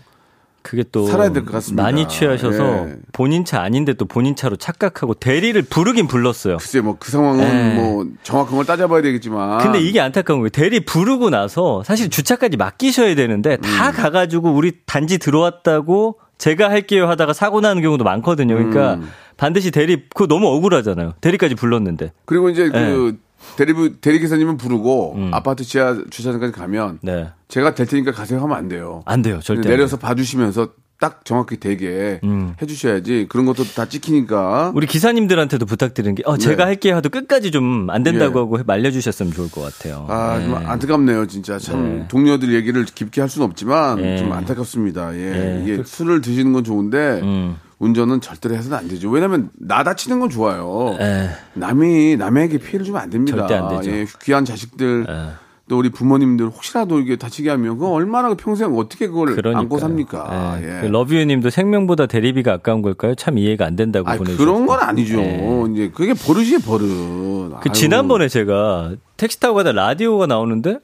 그게 0.65 0.83
또 0.91 1.07
살아야 1.07 1.31
될 1.31 1.45
것 1.45 1.53
같습니다. 1.53 1.83
많이 1.83 2.09
취하셔서 2.09 2.89
예. 2.89 2.97
본인 3.13 3.45
차 3.45 3.61
아닌데 3.61 3.93
또 3.93 4.07
본인 4.07 4.35
차로 4.35 4.57
착각하고 4.57 5.13
대리를 5.15 5.61
부르긴 5.63 6.07
불렀어요. 6.09 6.57
글쎄 6.57 6.81
뭐 6.81 6.97
그 6.99 7.11
상황은 7.11 7.45
네. 7.45 7.75
뭐 7.77 8.07
정확한 8.23 8.57
걸 8.57 8.65
따져봐야 8.65 9.03
되겠지만. 9.03 9.59
근데 9.59 9.79
이게 9.81 10.01
안타까운 10.01 10.41
거예요. 10.41 10.49
대리 10.49 10.81
부르고 10.81 11.29
나서 11.29 11.83
사실 11.85 12.09
주차까지 12.09 12.57
맡기셔야 12.57 13.15
되는데 13.15 13.59
다 13.59 13.91
음. 13.91 13.93
가가지고 13.93 14.53
우리 14.55 14.73
단지 14.87 15.19
들어왔다고 15.19 16.19
제가 16.39 16.71
할게요 16.71 17.09
하다가 17.09 17.35
사고 17.35 17.61
나는 17.61 17.83
경우도 17.83 18.03
많거든요. 18.03 18.55
그러니까 18.57 18.95
음. 18.95 19.09
반드시 19.37 19.71
대리 19.71 20.03
그거 20.15 20.27
너무 20.27 20.47
억울하잖아요. 20.49 21.13
대리까지 21.21 21.57
불렀는데. 21.57 22.13
그리고 22.25 22.49
이제 22.49 22.71
네. 22.71 22.71
그 22.91 23.19
대리 23.57 23.73
대리 24.01 24.19
기사님은 24.21 24.57
부르고 24.57 25.17
아파트 25.33 25.65
지하 25.65 25.97
주차장까지 26.11 26.53
가면 26.53 26.91
음. 26.91 26.99
네. 27.03 27.29
제가 27.49 27.75
될 27.75 27.87
테니까 27.87 28.13
가세요 28.13 28.41
하면 28.43 28.57
안 28.57 28.69
돼요. 28.69 29.03
안 29.07 29.23
돼요. 29.23 29.41
절대. 29.43 29.69
안 29.69 29.77
내려서 29.77 29.97
봐주시면서 29.97 30.71
딱 31.01 31.25
정확히 31.25 31.59
되게 31.59 32.21
음. 32.25 32.55
해주셔야지 32.63 33.27
그런 33.29 33.47
것도 33.47 33.65
다 33.65 33.85
찍히니까. 33.87 34.73
우리 34.75 34.87
기사님들한테도 34.87 35.67
부탁드리는 35.67 36.15
게, 36.15 36.23
어, 36.25 36.37
제가 36.39 36.57
네. 36.57 36.63
할게요 36.63 36.95
하도 36.97 37.09
끝까지 37.11 37.51
좀 37.51 37.91
안 37.91 38.03
된다고 38.05 38.39
예. 38.39 38.43
하고 38.43 38.59
말려주셨으면 38.65 39.33
좋을 39.33 39.51
것 39.51 39.61
같아요. 39.61 40.07
아, 40.09 40.41
좀 40.41 40.51
네. 40.59 40.65
안타깝네요, 40.65 41.27
진짜. 41.27 41.59
참, 41.59 41.99
네. 41.99 42.09
동료들 42.09 42.55
얘기를 42.55 42.85
깊게 42.85 43.21
할 43.21 43.29
수는 43.29 43.47
없지만, 43.49 44.01
네. 44.01 44.19
좀 44.19 44.33
안타깝습니다. 44.33 45.15
예. 45.17 45.31
네. 45.31 45.63
이게 45.65 45.83
술을 45.85 46.21
드시는 46.23 46.53
건 46.53 46.65
좋은데, 46.65 47.21
음. 47.23 47.57
운전은 47.79 48.21
절대로 48.21 48.55
해서는 48.55 48.79
안 48.79 48.89
되죠. 48.89 49.11
왜냐면, 49.11 49.51
나 49.59 49.83
다치는 49.85 50.21
건 50.21 50.31
좋아요. 50.31 50.97
에. 51.01 51.29
남이, 51.55 52.17
남에게 52.17 52.59
피해를 52.59 52.85
주면 52.85 53.01
안 53.03 53.11
됩니다. 53.11 53.39
절대 53.39 53.55
안 53.55 53.69
되죠. 53.69 53.91
예, 53.91 54.07
귀한 54.23 54.45
자식들, 54.45 55.07
에. 55.09 55.45
또 55.67 55.79
우리 55.79 55.89
부모님들 55.89 56.47
혹시라도 56.47 57.01
이게 57.01 57.17
다치게 57.17 57.49
하면 57.49 57.79
그거 57.79 57.91
얼마나 57.91 58.35
평생 58.35 58.77
어떻게 58.77 59.07
그걸 59.07 59.35
그러니까요. 59.35 59.57
안고 59.57 59.79
삽니까? 59.79 60.59
예. 60.61 60.77
예. 60.77 60.81
그 60.83 60.87
러브유님도 60.89 61.49
생명보다 61.49 62.05
대리비가 62.05 62.53
아까운 62.53 62.83
걸까요? 62.83 63.15
참 63.15 63.39
이해가 63.39 63.65
안 63.65 63.75
된다고 63.75 64.07
아니, 64.07 64.19
보내주셨어요. 64.19 64.47
그런 64.47 64.67
건 64.67 64.81
아니죠. 64.81 65.19
예. 65.21 65.65
이제 65.73 65.91
그게 65.95 66.13
버릇이에요, 66.13 66.59
버릇. 66.59 67.61
그 67.63 67.73
지난번에 67.73 68.29
제가 68.29 68.93
택시 69.17 69.41
타고 69.41 69.55
가다 69.55 69.73
라디오가 69.73 70.27
나오는데 70.27 70.81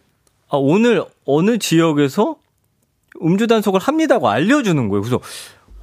아, 0.49 0.57
오늘 0.57 1.05
어느 1.27 1.59
지역에서 1.59 2.37
음주 3.23 3.49
단속을 3.49 3.81
합니다고 3.81 4.31
알려주는 4.31 4.89
거예요. 4.89 5.03
그래서 5.03 5.21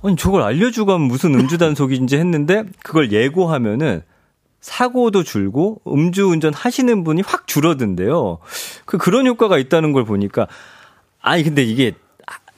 아니 0.04 0.16
저걸 0.16 0.42
알려주고 0.42 0.92
하면 0.94 1.08
무슨 1.08 1.34
음주 1.36 1.58
단속인지 1.58 2.18
했는데 2.18 2.64
그걸 2.84 3.12
예고하면은 3.12 4.02
사고도 4.62 5.24
줄고 5.24 5.82
음주운전 5.88 6.54
하시는 6.54 7.04
분이 7.04 7.24
확 7.26 7.48
줄어든대요. 7.48 8.40
그 8.86 8.98
그런 8.98 9.26
효과가 9.28 9.58
있다는 9.58 9.92
걸 9.94 10.04
보니까 10.04 10.48
아니 11.22 11.44
근데 11.44 11.64
이게 11.64 11.94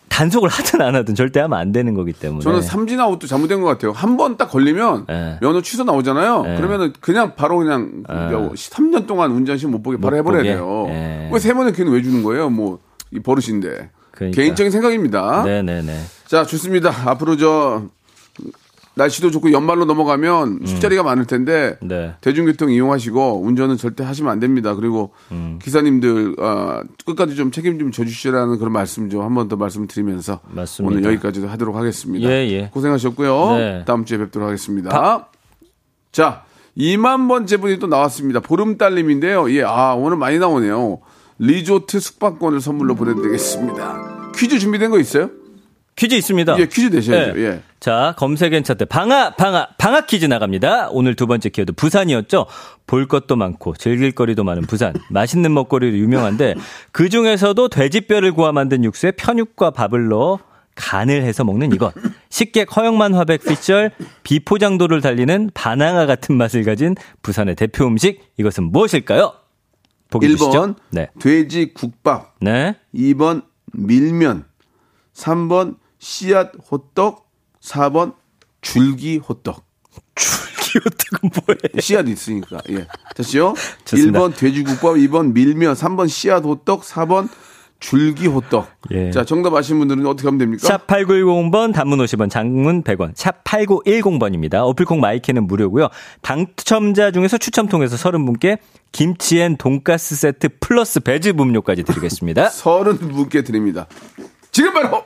단속을 0.09 0.49
하든 0.49 0.81
안 0.81 0.95
하든 0.95 1.15
절대 1.15 1.39
하면 1.39 1.57
안 1.57 1.71
되는 1.71 1.93
거기 1.93 2.11
때문에 2.11 2.41
저는 2.41 2.61
삼진 2.61 2.99
아웃도 2.99 3.25
잘못된 3.27 3.61
것 3.61 3.67
같아요. 3.67 3.91
한 3.91 4.17
번 4.17 4.35
딱 4.37 4.49
걸리면 4.49 5.05
예. 5.09 5.37
면허 5.39 5.61
취소 5.61 5.83
나오잖아요. 5.85 6.43
예. 6.47 6.55
그러면은 6.57 6.93
그냥 6.99 7.35
바로 7.35 7.57
그냥 7.57 8.03
3년 8.05 9.07
동안 9.07 9.31
운전시 9.31 9.67
못 9.67 9.81
보게 9.81 9.97
바로 9.97 10.11
못 10.17 10.17
해버려야 10.19 10.41
보게? 10.41 10.53
돼요. 10.53 10.85
예. 10.89 11.29
왜세 11.31 11.53
번의 11.53 11.73
기회는 11.73 11.93
왜 11.93 12.01
주는 12.01 12.21
거예요? 12.23 12.49
뭐, 12.49 12.79
이 13.11 13.19
버릇인데. 13.19 13.91
그러니까. 14.11 14.35
개인적인 14.35 14.71
생각입니다. 14.71 15.43
네네네 15.43 15.93
자, 16.29 16.45
좋습니다. 16.45 16.93
앞으로 17.09 17.37
저, 17.37 17.85
날씨도 18.93 19.31
좋고 19.31 19.51
연말로 19.51 19.85
넘어가면 19.85 20.59
술자리가 20.65 21.01
많을 21.03 21.25
텐데 21.25 21.77
네. 21.81 22.13
대중교통 22.21 22.69
이용하시고 22.69 23.41
운전은 23.43 23.77
절대 23.77 24.03
하시면 24.03 24.29
안 24.31 24.39
됩니다. 24.39 24.75
그리고 24.75 25.11
음. 25.31 25.57
기사님들 25.61 26.35
어, 26.37 26.81
끝까지 27.05 27.35
좀 27.35 27.49
책임 27.51 27.79
좀 27.79 27.91
져주시라는 27.91 28.57
그런 28.59 28.73
말씀 28.73 29.09
좀 29.09 29.21
한 29.23 29.33
번 29.33 29.47
더 29.47 29.55
말씀드리면서 29.55 30.41
맞습니다. 30.49 30.97
오늘 30.99 31.09
여기까지도 31.13 31.47
하도록 31.47 31.75
하겠습니다. 31.77 32.29
예, 32.29 32.47
예. 32.51 32.69
고생하셨고요. 32.73 33.57
네. 33.57 33.83
다음 33.87 34.03
주에 34.05 34.17
뵙도록 34.17 34.47
하겠습니다. 34.47 35.29
자, 36.11 36.43
2만 36.77 37.27
번째 37.29 37.57
분이 37.57 37.79
또 37.79 37.87
나왔습니다. 37.87 38.41
보름달님인데요. 38.41 39.49
예, 39.53 39.63
아 39.63 39.93
오늘 39.93 40.17
많이 40.17 40.37
나오네요. 40.39 40.99
리조트 41.37 41.99
숙박권을 42.01 42.59
선물로 42.59 42.95
보내드리겠습니다. 42.95 44.31
퀴즈 44.35 44.59
준비된 44.59 44.91
거 44.91 44.99
있어요? 44.99 45.29
퀴즈 45.99 46.15
있습니다. 46.15 46.57
예, 46.59 46.65
퀴즈 46.67 46.95
내셔야죠. 46.95 47.33
네. 47.33 47.41
예. 47.41 47.61
자, 47.81 48.13
검색엔 48.17 48.63
차트 48.63 48.85
방아, 48.85 49.31
방아, 49.31 49.67
방아 49.77 50.05
퀴즈 50.05 50.25
나갑니다. 50.25 50.87
오늘 50.91 51.13
두 51.13 51.27
번째 51.27 51.49
키워드 51.49 51.73
부산이었죠. 51.73 52.45
볼 52.87 53.05
것도 53.09 53.35
많고 53.35 53.75
즐길 53.75 54.13
거리도 54.13 54.45
많은 54.45 54.61
부산. 54.63 54.93
맛있는 55.11 55.53
먹거리로 55.53 55.97
유명한데 55.97 56.55
그 56.93 57.09
중에서도 57.09 57.67
돼지뼈를 57.67 58.31
구워 58.31 58.49
만든 58.53 58.85
육수에 58.85 59.11
편육과 59.11 59.71
밥을 59.71 60.07
넣어 60.07 60.39
간을 60.75 61.23
해서 61.23 61.43
먹는 61.43 61.73
이것. 61.73 61.93
식객 62.29 62.73
허영만 62.77 63.13
화백 63.13 63.43
피셜 63.43 63.91
비포장도를 64.23 65.01
달리는 65.01 65.51
바나나 65.53 66.05
같은 66.05 66.37
맛을 66.37 66.63
가진 66.63 66.95
부산의 67.21 67.55
대표 67.55 67.85
음식. 67.85 68.21
이것은 68.37 68.71
무엇일까요? 68.71 69.33
보기 70.11 70.27
1번 70.29 70.37
주시죠. 70.37 70.75
네. 70.91 71.09
돼지 71.19 71.73
국밥, 71.73 72.35
네. 72.39 72.75
2번 72.95 73.43
밀면, 73.73 74.45
3번 75.13 75.75
씨앗 75.99 76.51
호떡, 76.71 77.29
4번 77.61 78.15
줄기 78.61 79.17
호떡. 79.17 79.63
기호특은 80.15 81.29
뭐예요? 81.45 81.81
씨앗 81.81 82.07
있으니까. 82.07 82.59
예. 82.69 82.87
다시요. 83.15 83.53
좋습니다. 83.85 84.19
1번 84.19 84.37
돼지국밥, 84.37 84.95
2번 84.95 85.33
밀면, 85.33 85.73
3번 85.73 86.07
씨앗 86.07 86.43
호떡, 86.43 86.83
4번 86.83 87.27
줄기 87.79 88.27
호떡. 88.27 88.67
예. 88.91 89.09
자, 89.11 89.23
정답 89.23 89.53
아시는 89.53 89.79
분들은 89.79 90.05
어떻게 90.05 90.27
하면 90.27 90.37
됩니까? 90.37 90.67
샵 90.67 90.85
8910번 90.85 91.73
단문 91.73 91.99
50원 91.99 92.29
장문 92.29 92.83
100원 92.83 93.13
샵 93.15 93.43
8910번입니다. 93.45 94.55
어플 94.55 94.82
콩 94.82 94.99
마이케이는 94.99 95.47
무료고요. 95.47 95.87
당첨자 96.21 97.11
중에서 97.11 97.37
추첨 97.37 97.67
통해서 97.67 97.95
30분께 97.95 98.57
김치 98.91 99.39
and 99.39 99.55
돈가스 99.55 100.15
세트 100.15 100.49
플러스 100.59 100.99
배즙 100.99 101.39
음료까지 101.39 101.83
드리겠습니다. 101.83 102.49
서른 102.51 102.97
분께 102.97 103.43
드립니다. 103.43 103.87
지금 104.51 104.73
바로 104.73 105.05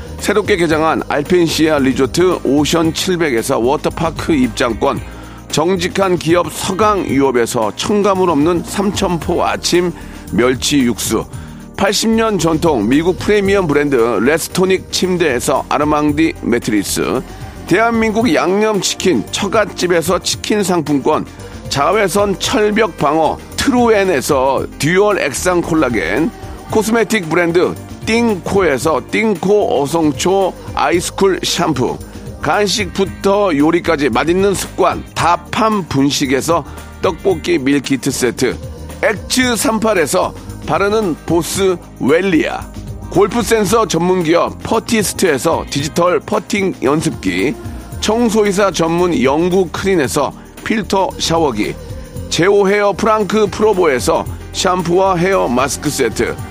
새롭게 0.21 0.55
개장한 0.55 1.01
알펜시아 1.09 1.79
리조트 1.79 2.41
오션 2.43 2.93
700에서 2.93 3.59
워터파크 3.59 4.31
입장권, 4.33 5.01
정직한 5.49 6.15
기업 6.15 6.53
서강유업에서 6.53 7.75
첨가물 7.75 8.29
없는 8.29 8.63
삼천포 8.63 9.43
아침 9.43 9.91
멸치 10.31 10.77
육수 10.81 11.25
80년 11.75 12.39
전통 12.39 12.87
미국 12.87 13.17
프리미엄 13.17 13.65
브랜드 13.65 13.95
레스토닉 13.95 14.91
침대에서 14.91 15.65
아르망디 15.67 16.33
매트리스 16.43 17.21
대한민국 17.65 18.31
양념치킨 18.31 19.25
처갓집에서 19.31 20.19
치킨 20.19 20.63
상품권 20.63 21.25
자외선 21.69 22.37
철벽 22.37 22.95
방어 22.99 23.39
트루엔에서 23.57 24.67
듀얼 24.77 25.19
액상 25.19 25.61
콜라겐 25.61 26.29
코스메틱 26.69 27.27
브랜드 27.27 27.73
띵코에서 28.11 29.01
띵코 29.09 29.81
어성초 29.81 30.53
아이스쿨 30.75 31.39
샴푸 31.43 31.97
간식부터 32.41 33.55
요리까지 33.55 34.09
맛있는 34.09 34.53
습관 34.53 35.01
다팜 35.15 35.87
분식에서 35.87 36.65
떡볶이 37.01 37.57
밀키트 37.57 38.11
세트 38.11 38.57
엑츠 39.01 39.53
38에서 39.53 40.33
바르는 40.67 41.15
보스웰리아 41.25 42.59
골프 43.11 43.41
센서 43.41 43.87
전문 43.87 44.23
기업 44.23 44.61
퍼티스트에서 44.61 45.63
디지털 45.69 46.19
퍼팅 46.19 46.73
연습기 46.83 47.55
청소이사 48.01 48.71
전문 48.71 49.23
영구크린에서 49.23 50.33
필터 50.65 51.11
샤워기 51.17 51.75
제오 52.29 52.67
헤어 52.67 52.91
프랑크 52.91 53.47
프로보에서 53.47 54.25
샴푸와 54.51 55.15
헤어 55.15 55.47
마스크 55.47 55.89
세트 55.89 56.50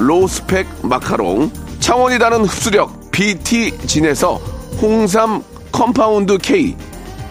로스펙 0.00 0.66
마카롱 0.82 1.52
차원이 1.78 2.18
다른 2.18 2.44
흡수력 2.44 3.10
BT진에서 3.10 4.36
홍삼 4.80 5.42
compound 5.70 6.38
K 6.38 6.74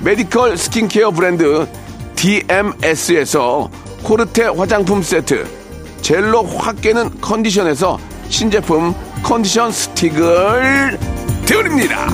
메디컬 0.02 0.56
스킨케어 0.56 1.12
브랜드 1.12 1.68
DMS에서 2.16 3.70
코르테 4.04 4.44
화장품 4.44 5.02
세트 5.02 5.46
젤로 6.02 6.44
확 6.44 6.80
깨는 6.82 7.20
컨디션에서 7.22 7.98
신제품 8.30 8.94
컨디션 9.24 9.72
스틱을 9.72 11.00
드립니다. 11.46 12.08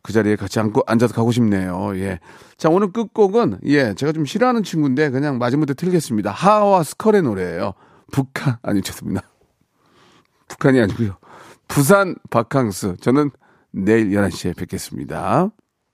그 0.01 0.11
자리에 0.13 0.35
같이 0.35 0.59
앉고 0.59 0.81
앉아서 0.87 1.13
가고 1.13 1.31
싶네요. 1.31 1.91
예. 1.95 2.19
자, 2.57 2.67
오늘 2.69 2.91
끝곡은 2.91 3.59
예, 3.65 3.93
제가 3.93 4.11
좀 4.11 4.25
싫어하는 4.25 4.63
친구인데 4.63 5.09
그냥 5.09 5.37
마지못해 5.37 5.73
틀겠습니다. 5.73 6.31
하와 6.31 6.83
스컬의 6.83 7.21
노래예요. 7.23 7.73
북한 8.11 8.57
아니 8.61 8.81
죄송합니다. 8.81 9.29
북한이 10.47 10.79
아니고요. 10.79 11.17
부산 11.67 12.15
바캉스. 12.29 12.97
저는 13.01 13.31
내일 13.71 14.09
11시에 14.09 14.55
뵙겠습니다. 14.57 15.51